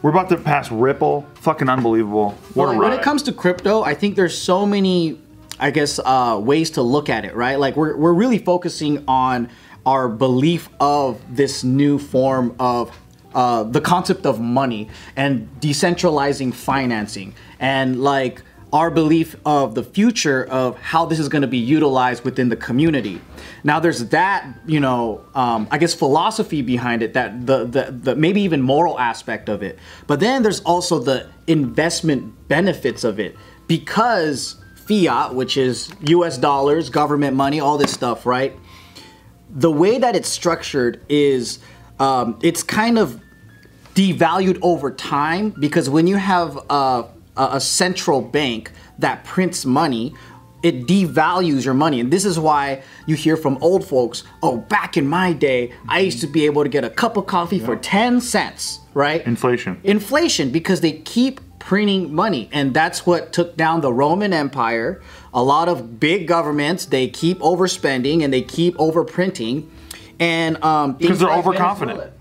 We're 0.02 0.12
about 0.12 0.30
to 0.30 0.38
pass 0.38 0.72
Ripple. 0.72 1.26
Fucking 1.36 1.70
unbelievable. 1.70 2.32
What 2.54 2.66
a 2.66 2.68
Well, 2.70 2.80
ride. 2.80 2.90
when 2.90 3.00
it 3.00 3.04
comes 3.04 3.24
to 3.24 3.32
crypto, 3.34 3.84
I 3.84 3.94
think 3.94 4.16
there's 4.16 4.38
so 4.38 4.66
many, 4.66 5.20
I 5.60 5.72
guess, 5.72 6.00
uh, 6.04 6.40
ways 6.42 6.72
to 6.72 6.82
look 6.82 7.10
at 7.10 7.26
it, 7.26 7.36
right? 7.36 7.60
Like 7.60 7.76
we're 7.76 7.96
we're 7.98 8.14
really 8.14 8.38
focusing 8.38 9.04
on 9.08 9.50
our 9.86 10.08
belief 10.08 10.70
of 10.80 11.22
this 11.30 11.64
new 11.64 12.00
form 12.00 12.56
of 12.60 12.92
uh, 13.36 13.64
the 13.64 13.82
concept 13.82 14.26
of 14.26 14.40
money 14.40 14.90
and 15.16 15.50
decentralizing 15.60 16.54
financing 16.54 17.34
and 17.60 18.02
like 18.02 18.42
our 18.74 18.90
belief 18.90 19.36
of 19.46 19.76
the 19.76 19.84
future 19.84 20.46
of 20.46 20.76
how 20.80 21.06
this 21.06 21.20
is 21.20 21.30
going 21.30 21.44
to 21.44 21.48
be 21.48 21.60
utilized 21.60 22.26
within 22.26 22.50
the 22.50 22.56
community. 22.56 23.22
Now, 23.64 23.80
there's 23.80 24.10
that, 24.10 24.48
you 24.66 24.80
know, 24.80 25.24
um, 25.36 25.68
I 25.70 25.78
guess 25.78 25.94
philosophy 25.94 26.64
behind 26.64 27.04
it, 27.04 27.14
that 27.14 27.46
the, 27.46 27.66
the 27.66 27.92
the 27.92 28.16
maybe 28.16 28.42
even 28.42 28.64
moral 28.64 29.00
aspect 29.00 29.48
of 29.48 29.62
it. 29.62 29.78
But 30.08 30.20
then 30.20 30.42
there's 30.42 30.62
also 30.62 30.98
the 30.98 31.30
investment 31.46 32.48
benefits 32.48 33.04
of 33.04 33.20
it 33.20 33.36
because 33.68 34.56
fiat, 34.88 35.36
which 35.36 35.56
is 35.56 35.92
U.S. 36.08 36.40
dollars, 36.40 36.90
government 36.90 37.38
money, 37.38 37.60
all 37.60 37.78
this 37.78 37.92
stuff, 37.92 38.26
right? 38.26 38.58
The 39.52 39.72
way 39.72 40.00
that 40.00 40.16
it's 40.16 40.30
structured 40.30 41.06
is 41.08 41.60
um, 42.00 42.40
it's 42.42 42.64
kind 42.64 42.98
of 42.98 43.22
devalued 43.96 44.60
over 44.62 44.92
time 44.92 45.52
because 45.52 45.90
when 45.90 46.08
you 46.08 46.18
have 46.18 46.58
a, 46.70 47.06
a, 47.38 47.60
central 47.60 48.22
bank 48.22 48.72
that 49.00 49.24
prints 49.24 49.66
money, 49.66 50.14
it 50.64 50.88
devalues 50.88 51.66
your 51.66 51.74
money. 51.74 52.00
And 52.00 52.12
this 52.12 52.26
is 52.26 52.40
why 52.40 52.82
you 53.06 53.16
hear 53.16 53.36
from 53.36 53.58
old 53.62 53.86
folks, 53.86 54.24
oh, 54.42 54.58
back 54.58 54.96
in 54.98 55.08
my 55.08 55.34
day, 55.34 55.74
I 55.88 56.00
used 56.00 56.22
to 56.22 56.28
be 56.28 56.46
able 56.46 56.64
to 56.64 56.70
get 56.70 56.84
a 56.84 56.90
cup 56.90 57.18
of 57.18 57.28
coffee 57.28 57.60
for 57.60 57.76
10 57.76 58.22
cents, 58.22 58.80
right? 58.94 59.26
Inflation. 59.28 59.80
Inflation, 59.84 60.52
because 60.52 60.82
they 60.82 60.94
keep 60.94 61.42
printing 61.60 62.14
money. 62.14 62.50
And 62.52 62.74
that's 62.74 63.06
what 63.06 63.34
took 63.34 63.58
down 63.58 63.82
the 63.82 63.92
Roman 63.92 64.34
Empire. 64.34 65.02
A 65.34 65.44
lot 65.44 65.70
of 65.70 66.00
big 66.00 66.28
governments, 66.28 66.86
they 66.86 67.08
keep 67.08 67.40
overspending 67.40 68.24
and 68.24 68.34
they 68.34 68.42
keep 68.42 68.76
overprinting. 68.76 69.70
And 70.20 70.64
um, 70.64 70.94
Because 70.94 71.20
they're 71.20 71.28
like 71.28 71.40
overconfident. 71.40 72.00
Venezuela- 72.00 72.13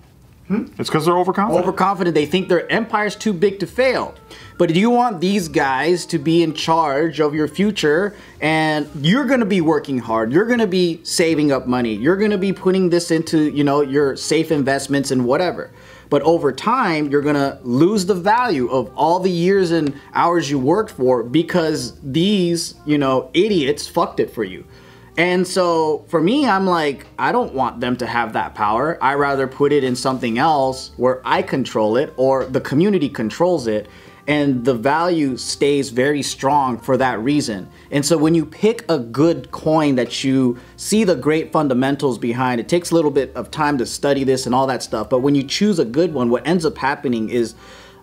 Hmm? 0.48 0.66
It's 0.78 0.88
because 0.88 1.07
they're 1.07 1.16
overconfident. 1.16 1.64
overconfident. 1.64 2.14
They 2.14 2.26
think 2.26 2.48
their 2.48 2.70
empire's 2.70 3.16
too 3.16 3.33
big 3.33 3.61
to 3.61 3.66
fail. 3.66 4.14
But 4.59 4.68
do 4.72 4.78
you 4.78 4.90
want 4.90 5.20
these 5.20 5.48
guys 5.48 6.05
to 6.07 6.18
be 6.18 6.42
in 6.42 6.52
charge 6.52 7.20
of 7.20 7.35
your 7.35 7.48
future 7.48 8.14
and 8.40 8.88
you're 9.00 9.24
going 9.24 9.40
to 9.40 9.46
be 9.46 9.61
working 9.61 9.98
hard. 9.98 10.33
You're 10.33 10.46
going 10.46 10.59
to 10.59 10.66
be 10.66 11.00
saving 11.05 11.52
up 11.52 11.66
money. 11.66 11.94
You're 11.94 12.16
going 12.16 12.33
to 12.33 12.38
be 12.38 12.52
putting 12.52 12.90
this 12.90 13.11
into, 13.11 13.50
you 13.50 13.64
know, 13.64 13.81
your 13.81 14.16
safe 14.16 14.50
investments 14.50 15.11
and 15.11 15.24
whatever. 15.24 15.70
But 16.11 16.22
over 16.22 16.52
time, 16.52 17.11
you're 17.11 17.22
going 17.22 17.37
to 17.37 17.59
lose 17.62 18.05
the 18.05 18.14
value 18.14 18.68
of 18.68 18.92
all 18.94 19.18
the 19.18 19.31
years 19.31 19.70
and 19.70 19.98
hours 20.12 20.50
you 20.50 20.59
worked 20.59 20.90
for 20.90 21.22
because 21.22 21.98
these, 22.02 22.74
you 22.85 22.98
know, 22.98 23.31
idiots 23.33 23.88
fucked 23.88 24.20
it 24.20 24.31
for 24.31 24.44
you. 24.44 24.64
And 25.16 25.46
so 25.46 26.05
for 26.09 26.20
me, 26.20 26.46
I'm 26.46 26.66
like, 26.66 27.07
I 27.18 27.33
don't 27.33 27.53
want 27.53 27.81
them 27.81 27.96
to 27.98 28.07
have 28.07 28.33
that 28.33 28.55
power. 28.55 28.98
I 29.03 29.14
rather 29.14 29.46
put 29.46 29.72
it 29.72 29.85
in 29.85 29.94
something 29.94 30.38
else 30.38 30.92
where 30.96 31.20
I 31.25 31.42
control 31.42 31.96
it 31.96 32.14
or 32.16 32.46
the 32.46 32.61
community 32.61 33.11
controls 33.11 33.66
it 33.66 33.88
and 34.27 34.64
the 34.64 34.75
value 34.75 35.37
stays 35.37 35.90
very 35.90 36.22
strong 36.22 36.79
for 36.79 36.96
that 36.96 37.18
reason. 37.20 37.68
And 37.90 38.07
so 38.07 38.16
when 38.16 38.35
you 38.35 38.46
pick 38.46 38.85
a 38.88 38.98
good 38.98 39.51
coin 39.51 39.96
that 39.96 40.22
you 40.22 40.59
see 40.77 41.05
the 41.05 41.16
great 41.16 41.53
fundamentals 41.53 42.18
behind, 42.18 42.61
it 42.61 42.68
takes 42.68 42.92
a 42.92 42.94
little 42.94 43.11
bit 43.11 43.35
of 43.35 43.51
time 43.51 43.79
to 43.79 43.87
study 43.87 44.25
this 44.25 44.46
and 44.46 44.55
all 44.55 44.66
that 44.68 44.83
stuff. 44.83 45.11
But 45.11 45.20
when 45.20 45.35
you 45.35 45.42
choose 45.42 45.79
a 45.79 45.85
good 45.85 46.14
one, 46.14 46.31
what 46.31 46.46
ends 46.46 46.64
up 46.64 46.79
happening 46.79 47.31
is 47.31 47.55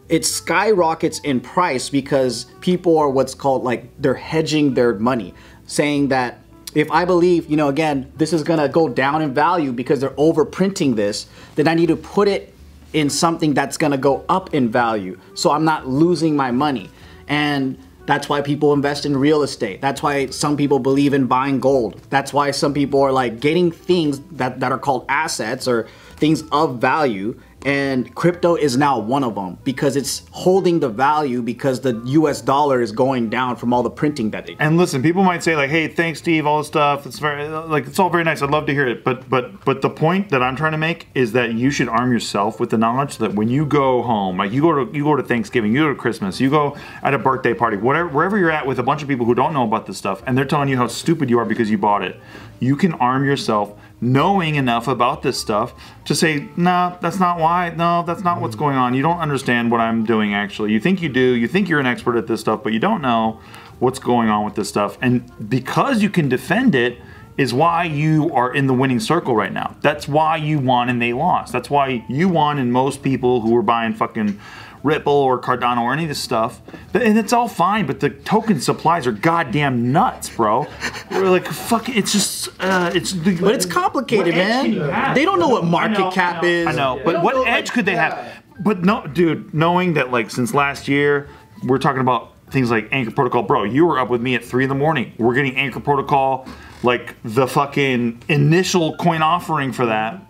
it 0.09 0.25
skyrockets 0.25 1.19
in 1.19 1.39
price 1.39 1.89
because 1.89 2.45
people 2.59 2.97
are 2.97 3.09
what's 3.09 3.33
called 3.33 3.63
like 3.63 3.89
they're 3.99 4.13
hedging 4.13 4.73
their 4.73 4.95
money, 4.95 5.33
saying 5.67 6.09
that 6.09 6.41
if 6.75 6.91
I 6.91 7.05
believe, 7.05 7.49
you 7.49 7.57
know, 7.57 7.69
again, 7.69 8.11
this 8.17 8.33
is 8.33 8.43
gonna 8.43 8.69
go 8.69 8.89
down 8.89 9.21
in 9.21 9.33
value 9.33 9.71
because 9.71 9.99
they're 9.99 10.09
overprinting 10.11 10.95
this, 10.95 11.27
then 11.55 11.67
I 11.67 11.73
need 11.73 11.87
to 11.87 11.95
put 11.95 12.27
it 12.27 12.53
in 12.93 13.09
something 13.09 13.53
that's 13.53 13.77
gonna 13.77 13.97
go 13.97 14.25
up 14.29 14.53
in 14.53 14.69
value 14.69 15.19
so 15.33 15.51
I'm 15.51 15.65
not 15.65 15.87
losing 15.87 16.35
my 16.35 16.51
money. 16.51 16.89
And 17.27 17.77
that's 18.05 18.27
why 18.27 18.41
people 18.41 18.73
invest 18.73 19.05
in 19.05 19.15
real 19.15 19.43
estate. 19.43 19.81
That's 19.81 20.01
why 20.01 20.27
some 20.27 20.57
people 20.57 20.79
believe 20.79 21.13
in 21.13 21.27
buying 21.27 21.59
gold. 21.59 22.01
That's 22.09 22.33
why 22.33 22.49
some 22.49 22.73
people 22.73 23.01
are 23.03 23.11
like 23.11 23.39
getting 23.39 23.71
things 23.71 24.19
that, 24.31 24.59
that 24.61 24.71
are 24.71 24.79
called 24.79 25.05
assets 25.09 25.67
or 25.67 25.87
things 26.15 26.43
of 26.51 26.81
value. 26.81 27.39
And 27.65 28.13
crypto 28.15 28.55
is 28.55 28.77
now 28.77 28.99
one 28.99 29.23
of 29.23 29.35
them 29.35 29.57
because 29.63 29.95
it's 29.95 30.23
holding 30.31 30.79
the 30.79 30.87
value 30.87 31.41
because 31.41 31.81
the 31.81 32.01
US 32.05 32.41
dollar 32.41 32.81
is 32.81 32.91
going 32.91 33.29
down 33.29 33.57
from 33.57 33.73
all 33.73 33.83
the 33.83 33.89
printing 33.89 34.31
that 34.31 34.45
they 34.45 34.53
do. 34.53 34.57
And 34.59 34.77
listen, 34.77 35.01
people 35.01 35.23
might 35.23 35.43
say 35.43 35.55
like, 35.55 35.69
"Hey, 35.69 35.87
thanks, 35.87 36.19
Steve. 36.19 36.45
All 36.45 36.59
this 36.59 36.67
stuff. 36.67 37.05
It's 37.05 37.19
very 37.19 37.47
like 37.47 37.85
it's 37.87 37.99
all 37.99 38.09
very 38.09 38.23
nice. 38.23 38.41
I'd 38.41 38.49
love 38.49 38.65
to 38.67 38.73
hear 38.73 38.87
it." 38.87 39.03
But 39.03 39.29
but 39.29 39.65
but 39.65 39.81
the 39.81 39.89
point 39.89 40.29
that 40.29 40.41
I'm 40.41 40.55
trying 40.55 40.71
to 40.71 40.77
make 40.77 41.07
is 41.13 41.33
that 41.33 41.53
you 41.53 41.69
should 41.69 41.89
arm 41.89 42.11
yourself 42.13 42.59
with 42.59 42.69
the 42.69 42.77
knowledge 42.77 43.17
that 43.17 43.33
when 43.33 43.49
you 43.49 43.65
go 43.65 44.01
home, 44.03 44.37
like 44.37 44.53
you 44.53 44.61
go 44.61 44.85
to 44.85 44.97
you 44.97 45.03
go 45.03 45.15
to 45.17 45.23
Thanksgiving, 45.23 45.73
you 45.73 45.81
go 45.81 45.89
to 45.89 45.95
Christmas, 45.95 46.39
you 46.39 46.49
go 46.49 46.77
at 47.03 47.13
a 47.13 47.19
birthday 47.19 47.53
party, 47.53 47.75
whatever 47.75 48.07
wherever 48.07 48.37
you're 48.37 48.51
at 48.51 48.65
with 48.65 48.79
a 48.79 48.83
bunch 48.83 49.01
of 49.01 49.09
people 49.09 49.25
who 49.25 49.35
don't 49.35 49.53
know 49.53 49.63
about 49.63 49.85
this 49.85 49.97
stuff, 49.97 50.23
and 50.25 50.37
they're 50.37 50.45
telling 50.45 50.69
you 50.69 50.77
how 50.77 50.87
stupid 50.87 51.29
you 51.29 51.39
are 51.39 51.45
because 51.45 51.69
you 51.69 51.77
bought 51.77 52.03
it. 52.03 52.19
You 52.59 52.75
can 52.75 52.93
arm 52.93 53.25
yourself 53.25 53.73
knowing 54.01 54.55
enough 54.55 54.87
about 54.87 55.21
this 55.21 55.39
stuff 55.39 55.73
to 56.05 56.15
say, 56.15 56.47
nah, 56.55 56.97
that's 57.01 57.19
not 57.19 57.39
why. 57.39 57.69
No, 57.75 58.03
that's 58.03 58.23
not 58.23 58.41
what's 58.41 58.55
mm. 58.55 58.59
going 58.59 58.77
on. 58.77 58.93
You 58.93 59.01
don't 59.01 59.19
understand 59.19 59.71
what 59.71 59.81
I'm 59.81 60.05
doing 60.05 60.33
actually. 60.33 60.71
You 60.71 60.79
think 60.79 61.01
you 61.01 61.09
do. 61.09 61.35
You 61.35 61.47
think 61.47 61.69
you're 61.69 61.79
an 61.79 61.85
expert 61.85 62.15
at 62.15 62.27
this 62.27 62.39
stuff, 62.41 62.63
but 62.63 62.73
you 62.73 62.79
don't 62.79 63.01
know 63.01 63.39
what's 63.79 63.99
going 63.99 64.29
on 64.29 64.45
with 64.45 64.55
this 64.55 64.69
stuff. 64.69 64.97
And 65.01 65.49
because 65.49 66.01
you 66.01 66.09
can 66.09 66.29
defend 66.29 66.75
it 66.75 66.97
is 67.39 67.53
why 67.53 67.85
you 67.85 68.29
are 68.33 68.53
in 68.53 68.67
the 68.67 68.73
winning 68.73 68.99
circle 68.99 69.33
right 69.33 69.53
now. 69.53 69.73
That's 69.79 70.09
why 70.09 70.35
you 70.35 70.59
won 70.59 70.89
and 70.89 71.01
they 71.01 71.13
lost. 71.13 71.53
That's 71.53 71.69
why 71.69 72.03
you 72.09 72.27
won 72.27 72.59
and 72.59 72.73
most 72.73 73.01
people 73.01 73.39
who 73.39 73.51
were 73.51 73.61
buying 73.61 73.93
fucking 73.93 74.37
Ripple 74.83 75.13
or 75.13 75.39
Cardano 75.39 75.83
or 75.83 75.93
any 75.93 76.03
of 76.03 76.09
this 76.09 76.19
stuff. 76.21 76.61
And 76.93 77.17
it's 77.17 77.31
all 77.31 77.47
fine, 77.47 77.85
but 77.85 78.01
the 78.01 78.09
token 78.09 78.59
supplies 78.59 79.07
are 79.07 79.13
goddamn 79.13 79.93
nuts, 79.93 80.29
bro. 80.29 80.67
We're 81.11 81.29
like, 81.29 81.47
fuck, 81.47 81.87
it's 81.87 82.11
just, 82.11 82.49
uh, 82.59 82.91
it's. 82.93 83.13
But 83.13 83.55
it's 83.55 83.65
complicated, 83.65 84.35
man. 84.35 85.13
They 85.13 85.23
don't 85.23 85.39
know 85.39 85.49
what 85.49 85.63
market 85.63 86.11
cap 86.13 86.43
is. 86.43 86.67
I 86.67 86.73
know, 86.73 87.01
but 87.05 87.23
what 87.23 87.35
know, 87.35 87.43
edge 87.43 87.67
like- 87.67 87.73
could 87.73 87.85
they 87.85 87.95
have? 87.95 88.43
But 88.61 88.83
no, 88.83 89.07
dude, 89.07 89.53
knowing 89.53 89.93
that 89.93 90.11
like 90.11 90.29
since 90.29 90.53
last 90.53 90.89
year, 90.89 91.29
we're 91.63 91.77
talking 91.77 92.01
about 92.01 92.33
things 92.51 92.69
like 92.69 92.89
Anchor 92.91 93.11
Protocol. 93.11 93.43
Bro, 93.43 93.63
you 93.65 93.85
were 93.85 93.97
up 93.97 94.09
with 94.09 94.21
me 94.21 94.35
at 94.35 94.43
three 94.43 94.63
in 94.63 94.69
the 94.69 94.75
morning. 94.75 95.13
We're 95.17 95.35
getting 95.35 95.55
Anchor 95.55 95.79
Protocol, 95.79 96.45
like 96.83 97.15
the 97.23 97.47
fucking 97.47 98.23
initial 98.27 98.95
coin 98.97 99.21
offering 99.21 99.73
for 99.73 99.85
that 99.87 100.21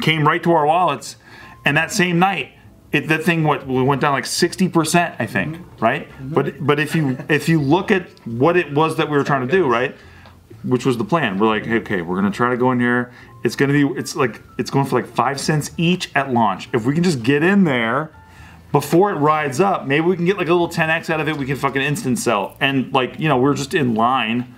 came 0.00 0.26
right 0.26 0.42
to 0.42 0.52
our 0.52 0.66
wallets, 0.66 1.16
and 1.64 1.76
that 1.76 1.92
same 1.92 2.18
night. 2.18 2.52
It, 2.90 3.08
that 3.08 3.22
thing 3.22 3.44
what 3.44 3.66
we 3.66 3.82
went 3.82 4.00
down 4.00 4.14
like 4.14 4.24
60% 4.24 5.16
i 5.18 5.26
think 5.26 5.56
mm-hmm. 5.56 5.84
right 5.84 6.08
mm-hmm. 6.08 6.32
but 6.32 6.66
but 6.66 6.80
if 6.80 6.94
you 6.94 7.18
if 7.28 7.46
you 7.46 7.60
look 7.60 7.90
at 7.90 8.08
what 8.24 8.56
it 8.56 8.72
was 8.72 8.96
that 8.96 9.10
we 9.10 9.18
were 9.18 9.24
trying 9.24 9.46
to 9.46 9.52
do 9.52 9.68
right 9.68 9.94
which 10.64 10.84
was 10.84 10.96
the 10.96 11.04
plan. 11.04 11.38
We're 11.38 11.48
like, 11.48 11.64
hey, 11.64 11.76
okay, 11.76 12.02
we're 12.02 12.16
gonna 12.16 12.30
try 12.30 12.50
to 12.50 12.56
go 12.56 12.72
in 12.72 12.80
here. 12.80 13.12
It's 13.44 13.56
gonna 13.56 13.72
be, 13.72 13.86
it's 13.98 14.16
like, 14.16 14.42
it's 14.58 14.70
going 14.70 14.86
for 14.86 15.00
like 15.00 15.08
five 15.08 15.40
cents 15.40 15.70
each 15.76 16.10
at 16.14 16.32
launch. 16.32 16.68
If 16.72 16.84
we 16.84 16.94
can 16.94 17.04
just 17.04 17.22
get 17.22 17.42
in 17.42 17.64
there 17.64 18.10
before 18.72 19.10
it 19.10 19.16
rides 19.16 19.60
up, 19.60 19.86
maybe 19.86 20.06
we 20.06 20.16
can 20.16 20.24
get 20.24 20.36
like 20.36 20.48
a 20.48 20.52
little 20.52 20.68
10x 20.68 21.10
out 21.10 21.20
of 21.20 21.28
it. 21.28 21.36
We 21.36 21.46
can 21.46 21.56
fucking 21.56 21.80
instant 21.80 22.18
sell. 22.18 22.56
And 22.60 22.92
like, 22.92 23.18
you 23.18 23.28
know, 23.28 23.38
we're 23.38 23.54
just 23.54 23.74
in 23.74 23.94
line. 23.94 24.54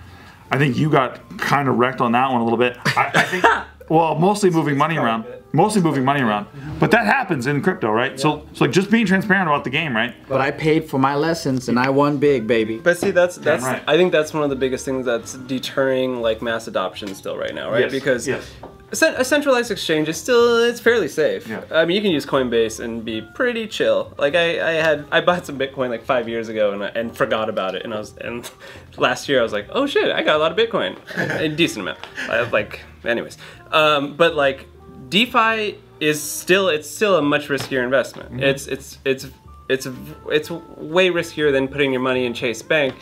I 0.51 0.57
think 0.57 0.77
you 0.77 0.89
got 0.89 1.19
kind 1.37 1.67
of 1.69 1.77
wrecked 1.77 2.01
on 2.01 2.11
that 2.11 2.29
one 2.31 2.41
a 2.41 2.43
little 2.43 2.59
bit. 2.59 2.77
I, 2.85 3.11
I 3.15 3.23
think, 3.23 3.45
well, 3.89 4.15
mostly 4.15 4.49
moving 4.49 4.77
money 4.77 4.97
around, 4.97 5.25
mostly 5.53 5.81
moving 5.81 6.03
money 6.03 6.21
around. 6.21 6.47
But 6.77 6.91
that 6.91 7.05
happens 7.05 7.47
in 7.47 7.61
crypto, 7.61 7.89
right? 7.91 8.19
So, 8.19 8.45
so 8.53 8.65
like, 8.65 8.73
just 8.73 8.91
being 8.91 9.05
transparent 9.05 9.47
about 9.47 9.63
the 9.63 9.69
game, 9.69 9.95
right? 9.95 10.13
But 10.27 10.41
I 10.41 10.51
paid 10.51 10.89
for 10.89 10.99
my 10.99 11.15
lessons 11.15 11.69
and 11.69 11.79
I 11.79 11.89
won 11.89 12.17
big, 12.17 12.47
baby. 12.47 12.77
But 12.79 12.97
see, 12.97 13.11
that's 13.11 13.37
that's 13.37 13.63
right. 13.63 13.81
I 13.87 13.95
think 13.95 14.11
that's 14.11 14.33
one 14.33 14.43
of 14.43 14.49
the 14.49 14.55
biggest 14.57 14.83
things 14.83 15.05
that's 15.05 15.33
deterring 15.33 16.21
like 16.21 16.41
mass 16.41 16.67
adoption 16.67 17.15
still 17.15 17.37
right 17.37 17.55
now, 17.55 17.71
right? 17.71 17.81
Yes, 17.81 17.91
Because 17.91 18.27
yes. 18.27 18.49
A 18.91 19.23
centralized 19.23 19.71
exchange 19.71 20.09
is 20.09 20.17
still 20.17 20.57
it's 20.63 20.79
fairly 20.79 21.07
safe. 21.07 21.47
Yeah. 21.47 21.63
I 21.71 21.85
mean, 21.85 21.95
you 21.95 22.01
can 22.01 22.11
use 22.11 22.25
Coinbase 22.25 22.79
and 22.83 23.05
be 23.05 23.21
pretty 23.21 23.67
chill. 23.67 24.13
Like 24.17 24.35
I, 24.35 24.69
I 24.69 24.71
had 24.73 25.05
I 25.11 25.21
bought 25.21 25.45
some 25.45 25.57
Bitcoin 25.57 25.89
like 25.89 26.03
five 26.03 26.27
years 26.27 26.49
ago 26.49 26.71
and 26.71 26.83
I, 26.83 26.87
and 26.87 27.15
forgot 27.15 27.49
about 27.49 27.75
it, 27.75 27.83
and 27.83 27.93
I 27.93 27.99
was 27.99 28.17
and 28.17 28.49
last 28.97 29.29
year 29.29 29.39
I 29.39 29.43
was 29.43 29.53
like, 29.53 29.67
oh 29.71 29.85
shit, 29.85 30.11
I 30.11 30.23
got 30.23 30.35
a 30.35 30.39
lot 30.39 30.51
of 30.51 30.57
Bitcoin, 30.57 30.97
a 31.17 31.47
decent 31.55 31.81
amount. 31.81 31.99
I 32.17 32.41
like, 32.49 32.81
anyways, 33.05 33.37
um, 33.71 34.15
but 34.15 34.35
like 34.35 34.67
DeFi 35.09 35.77
is 35.99 36.21
still 36.21 36.67
it's 36.67 36.89
still 36.89 37.17
a 37.17 37.21
much 37.21 37.47
riskier 37.47 37.83
investment. 37.83 38.43
It's 38.43 38.67
it's 38.67 38.97
it's 39.05 39.27
it's 39.69 39.87
it's 40.29 40.51
way 40.51 41.09
riskier 41.09 41.51
than 41.51 41.67
putting 41.67 41.93
your 41.93 42.01
money 42.01 42.25
in 42.25 42.33
Chase 42.33 42.61
Bank 42.61 42.95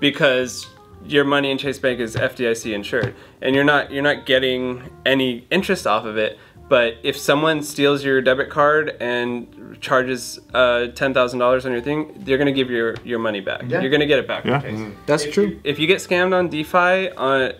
because 0.00 0.66
your 1.08 1.24
money 1.24 1.50
in 1.50 1.58
Chase 1.58 1.78
Bank 1.78 2.00
is 2.00 2.16
FDIC 2.16 2.72
insured, 2.72 3.14
and 3.40 3.54
you're 3.54 3.64
not 3.64 3.90
you're 3.90 4.02
not 4.02 4.26
getting 4.26 4.90
any 5.04 5.46
interest 5.50 5.86
off 5.86 6.04
of 6.04 6.16
it. 6.16 6.38
But 6.68 6.96
if 7.04 7.16
someone 7.16 7.62
steals 7.62 8.04
your 8.04 8.20
debit 8.20 8.50
card 8.50 8.96
and 9.00 9.78
charges 9.80 10.40
uh, 10.52 10.88
ten 10.88 11.14
thousand 11.14 11.38
dollars 11.38 11.64
on 11.64 11.70
your 11.70 11.80
thing, 11.80 12.22
you're 12.26 12.38
gonna 12.38 12.50
give 12.50 12.70
your, 12.70 12.96
your 13.04 13.20
money 13.20 13.40
back. 13.40 13.62
Yeah. 13.68 13.80
You're 13.82 13.90
gonna 13.90 14.06
get 14.06 14.18
it 14.18 14.26
back. 14.26 14.42
from 14.42 14.50
Yeah. 14.50 14.60
Chase. 14.62 14.92
That's 15.06 15.30
true. 15.30 15.60
If 15.62 15.78
you 15.78 15.86
get 15.86 15.98
scammed 15.98 16.34
on 16.34 16.48
DeFi, 16.48 17.10
uh, 17.16 17.52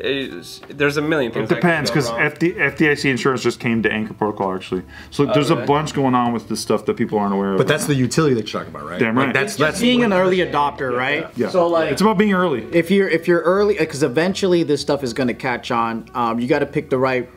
there's 0.69 0.97
a 0.97 1.03
million 1.03 1.31
things. 1.31 1.51
It 1.51 1.55
depends 1.55 1.91
because 1.91 2.11
wrong. 2.11 2.19
FD, 2.21 2.57
FDIC 2.57 3.11
insurance 3.11 3.43
just 3.43 3.61
came 3.61 3.83
to 3.85 3.93
Anchor 3.93 4.15
Protocol 4.15 4.55
actually. 4.55 4.83
So 5.11 5.25
there's 5.27 5.51
really? 5.51 5.63
a 5.63 5.67
bunch 5.67 5.95
going 5.95 6.15
on 6.17 6.33
with 6.33 6.49
this 6.49 6.61
stuff 6.61 6.85
that 6.87 6.97
people 6.97 7.19
aren't 7.19 7.35
aware 7.35 7.53
of. 7.53 7.59
But 7.59 7.69
that's 7.69 7.87
the 7.87 7.95
utility 7.95 8.35
that 8.35 8.53
you're 8.53 8.61
talking 8.63 8.75
about, 8.75 8.89
right? 8.89 8.99
Damn 8.99 9.15
Like, 9.15 9.27
right. 9.27 9.35
that's 9.35 9.57
that's 9.57 9.81
Being 9.81 10.03
an 10.03 10.13
early 10.13 10.39
adopter, 10.39 10.97
right? 10.97 11.29
yeah. 11.37 11.49
So 11.51 11.69
like, 11.69 11.93
it's 11.93 12.03
about 12.03 12.19
being 12.19 12.33
early. 12.35 12.65
if 12.73 12.91
you're 12.91 13.09
if 13.09 13.29
you're 13.29 13.43
early, 13.43 13.77
because 13.79 14.03
eventually 14.03 14.65
this 14.65 14.81
stuff 14.81 15.05
is 15.05 15.13
going 15.13 15.29
to 15.29 15.35
catch 15.35 15.71
on. 15.71 16.09
Um, 16.15 16.41
you 16.41 16.49
got 16.49 16.59
to 16.61 16.67
pick 16.67 16.91
the 16.91 16.99
right. 16.99 17.29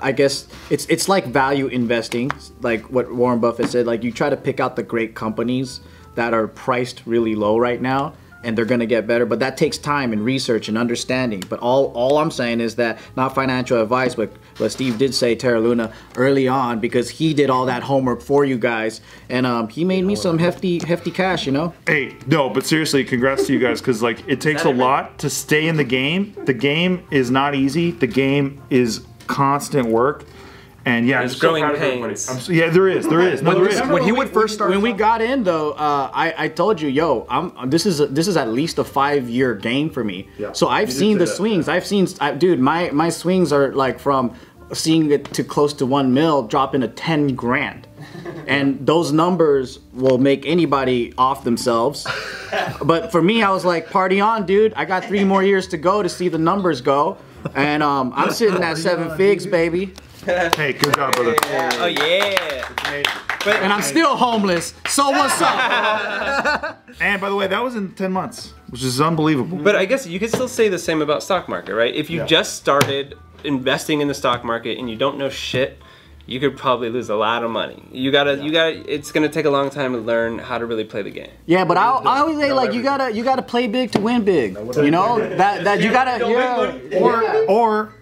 I 0.00 0.12
guess 0.12 0.46
it's 0.70 0.86
it's 0.86 1.08
like 1.08 1.26
value 1.26 1.66
investing, 1.66 2.30
like 2.60 2.90
what 2.90 3.12
Warren 3.12 3.40
Buffett 3.40 3.70
said. 3.70 3.86
Like 3.86 4.02
you 4.02 4.12
try 4.12 4.30
to 4.30 4.36
pick 4.36 4.60
out 4.60 4.76
the 4.76 4.82
great 4.82 5.14
companies 5.14 5.80
that 6.14 6.34
are 6.34 6.48
priced 6.48 7.02
really 7.06 7.34
low 7.34 7.58
right 7.58 7.80
now, 7.80 8.14
and 8.44 8.56
they're 8.56 8.64
going 8.64 8.80
to 8.80 8.86
get 8.86 9.06
better. 9.06 9.26
But 9.26 9.40
that 9.40 9.56
takes 9.56 9.78
time 9.78 10.12
and 10.12 10.24
research 10.24 10.68
and 10.68 10.78
understanding. 10.78 11.42
But 11.48 11.60
all 11.60 11.92
all 11.94 12.18
I'm 12.18 12.30
saying 12.30 12.60
is 12.60 12.76
that 12.76 12.98
not 13.16 13.34
financial 13.34 13.80
advice, 13.80 14.14
but 14.14 14.32
but 14.58 14.70
Steve 14.70 14.98
did 14.98 15.14
say 15.14 15.34
Terra 15.34 15.60
Luna 15.60 15.92
early 16.16 16.46
on 16.48 16.78
because 16.80 17.10
he 17.10 17.34
did 17.34 17.50
all 17.50 17.66
that 17.66 17.82
homework 17.82 18.20
for 18.20 18.44
you 18.44 18.58
guys, 18.58 19.00
and 19.28 19.46
um, 19.46 19.68
he 19.68 19.84
made 19.84 20.04
me 20.04 20.14
some 20.14 20.38
hefty 20.38 20.78
hefty 20.84 21.10
cash. 21.10 21.46
You 21.46 21.52
know. 21.52 21.74
Hey, 21.86 22.16
no, 22.26 22.48
but 22.48 22.66
seriously, 22.66 23.04
congrats 23.04 23.46
to 23.46 23.52
you 23.52 23.58
guys 23.58 23.80
because 23.80 24.02
like 24.02 24.22
it 24.28 24.40
takes 24.40 24.64
a 24.64 24.70
lot 24.70 25.18
to 25.18 25.30
stay 25.30 25.66
in 25.66 25.76
the 25.76 25.84
game. 25.84 26.36
The 26.44 26.54
game 26.54 27.04
is 27.10 27.30
not 27.30 27.54
easy. 27.54 27.90
The 27.90 28.06
game 28.06 28.62
is 28.70 29.04
constant 29.28 29.86
work. 29.88 30.24
And 30.84 31.06
yeah, 31.06 31.18
There's 31.18 31.32
I'm 31.34 31.38
so 31.38 31.48
growing 31.48 31.62
proud 31.64 31.74
of 31.74 31.82
everybody. 31.82 32.12
pains. 32.14 32.28
I'm 32.30 32.40
so- 32.40 32.52
yeah, 32.52 32.70
there 32.70 32.88
is, 32.88 33.06
there 33.06 33.20
is, 33.20 33.42
no, 33.42 33.52
there 33.54 33.68
is. 33.68 33.80
when 33.82 34.02
he 34.04 34.12
would 34.12 34.30
first 34.30 34.54
start. 34.54 34.70
when 34.70 34.80
we 34.80 34.92
got 34.92 35.20
in 35.20 35.42
though, 35.44 35.72
uh, 35.72 36.10
I, 36.14 36.34
I 36.44 36.48
told 36.48 36.80
you, 36.80 36.88
yo, 36.88 37.26
I'm 37.28 37.68
this 37.68 37.84
is 37.84 38.00
a, 38.00 38.06
this 38.06 38.26
is 38.26 38.36
at 38.38 38.48
least 38.48 38.78
a 38.78 38.84
five 38.84 39.28
year 39.28 39.54
game 39.54 39.90
for 39.90 40.02
me. 40.02 40.28
Yeah, 40.38 40.52
so 40.52 40.68
I've 40.68 40.88
you 40.88 40.94
seen 40.94 41.14
say 41.14 41.18
the 41.18 41.24
that, 41.26 41.36
swings. 41.36 41.68
I've 41.68 41.86
seen, 41.86 42.06
I, 42.20 42.32
dude, 42.32 42.58
my 42.60 42.90
my 42.90 43.10
swings 43.10 43.52
are 43.52 43.72
like 43.74 43.98
from 44.00 44.34
seeing 44.72 45.10
it 45.10 45.24
to 45.34 45.44
close 45.44 45.74
to 45.74 45.84
one 45.84 46.14
mil, 46.14 46.44
dropping 46.46 46.80
to 46.80 46.88
ten 46.88 47.34
grand, 47.34 47.86
and 48.46 48.86
those 48.86 49.12
numbers 49.12 49.80
will 49.92 50.18
make 50.18 50.46
anybody 50.46 51.12
off 51.18 51.44
themselves. 51.44 52.06
but 52.82 53.12
for 53.12 53.20
me, 53.20 53.42
I 53.42 53.50
was 53.50 53.64
like, 53.64 53.90
party 53.90 54.20
on, 54.22 54.46
dude. 54.46 54.72
I 54.74 54.86
got 54.86 55.04
three 55.04 55.24
more 55.24 55.42
years 55.42 55.66
to 55.68 55.76
go 55.76 56.02
to 56.02 56.08
see 56.08 56.28
the 56.28 56.38
numbers 56.38 56.80
go. 56.80 57.18
And 57.54 57.82
um, 57.82 58.12
I'm 58.16 58.30
sitting 58.30 58.62
at 58.62 58.76
seven 58.78 59.16
figs, 59.16 59.46
baby, 59.46 59.94
Hey, 60.24 60.74
good 60.74 60.94
job, 60.94 61.14
brother. 61.14 61.36
Oh 61.80 61.86
yeah. 61.86 62.64
and 63.46 63.72
I'm 63.72 63.82
still 63.82 64.14
homeless. 64.16 64.74
So 64.88 65.10
what's 65.10 65.40
up? 65.40 66.84
And 67.00 67.20
by 67.20 67.28
the 67.28 67.36
way, 67.36 67.46
that 67.46 67.62
was 67.62 67.76
in 67.76 67.92
10 67.94 68.12
months, 68.12 68.52
which 68.70 68.82
is 68.82 69.00
unbelievable. 69.00 69.56
But 69.58 69.76
I 69.76 69.84
guess 69.84 70.04
you 70.06 70.18
could 70.18 70.30
still 70.30 70.48
say 70.48 70.68
the 70.68 70.78
same 70.78 71.00
about 71.00 71.22
stock 71.22 71.48
market, 71.48 71.74
right? 71.76 71.94
If 71.94 72.10
you 72.10 72.18
Yeah. 72.20 72.26
just 72.26 72.56
started 72.56 73.14
investing 73.44 74.00
in 74.00 74.08
the 74.08 74.14
stock 74.14 74.44
market 74.44 74.78
and 74.78 74.90
you 74.90 74.96
don't 74.96 75.16
know 75.16 75.28
shit, 75.30 75.78
you 76.28 76.38
could 76.38 76.58
probably 76.58 76.90
lose 76.90 77.08
a 77.08 77.16
lot 77.16 77.42
of 77.42 77.50
money. 77.50 77.82
You 77.90 78.12
gotta, 78.12 78.36
you 78.36 78.52
gotta. 78.52 78.92
It's 78.92 79.10
gonna 79.10 79.30
take 79.30 79.46
a 79.46 79.50
long 79.50 79.70
time 79.70 79.94
to 79.94 79.98
learn 79.98 80.38
how 80.38 80.58
to 80.58 80.66
really 80.66 80.84
play 80.84 81.02
the 81.02 81.10
game. 81.10 81.30
Yeah, 81.46 81.64
but 81.64 81.78
I, 81.78 81.90
I 81.90 82.18
always 82.20 82.38
say 82.38 82.52
like 82.52 82.74
you 82.74 82.82
gotta 82.82 83.10
you 83.10 83.24
gotta 83.24 83.42
play 83.42 83.66
big 83.66 83.92
to 83.92 84.00
win 84.00 84.24
big. 84.24 84.54
You 84.76 84.90
know 84.90 85.18
that 85.18 85.64
that 85.64 85.80
you 85.80 85.90
gotta 85.90 86.28
yeah. 86.28 86.98
Or, 87.00 87.24
or 87.48 87.94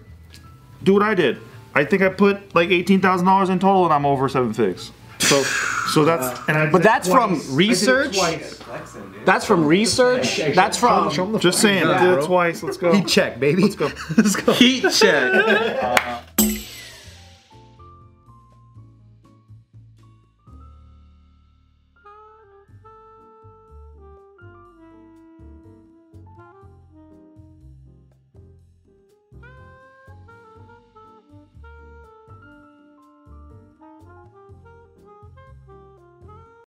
do 0.83 0.93
what 0.93 1.03
I 1.03 1.15
did. 1.15 1.39
I 1.73 1.85
think 1.85 2.01
I 2.01 2.09
put 2.09 2.55
like 2.55 2.69
$18,000 2.69 3.49
in 3.49 3.59
total 3.59 3.85
and 3.85 3.93
I'm 3.93 4.05
over 4.05 4.27
seven 4.27 4.53
figs. 4.53 4.91
So, 5.19 5.43
so 5.43 6.05
that's, 6.05 6.39
and 6.47 6.57
I 6.57 6.71
But 6.71 6.81
that's 6.83 7.07
from 7.07 7.41
research. 7.51 8.17
That's 9.25 9.45
from 9.45 9.65
research. 9.65 10.37
That's 10.55 10.77
from. 10.77 11.11
just 11.39 11.61
saying, 11.61 11.85
I 11.85 12.03
did 12.03 12.19
it 12.19 12.25
twice. 12.25 12.63
Let's 12.63 12.77
go. 12.77 12.93
Heat 12.93 13.07
check, 13.07 13.39
baby. 13.39 13.63
Let's 13.63 13.75
go. 13.75 13.91
Let's 14.17 14.35
go. 14.35 14.53
Heat 14.53 14.85
check. 14.91 16.36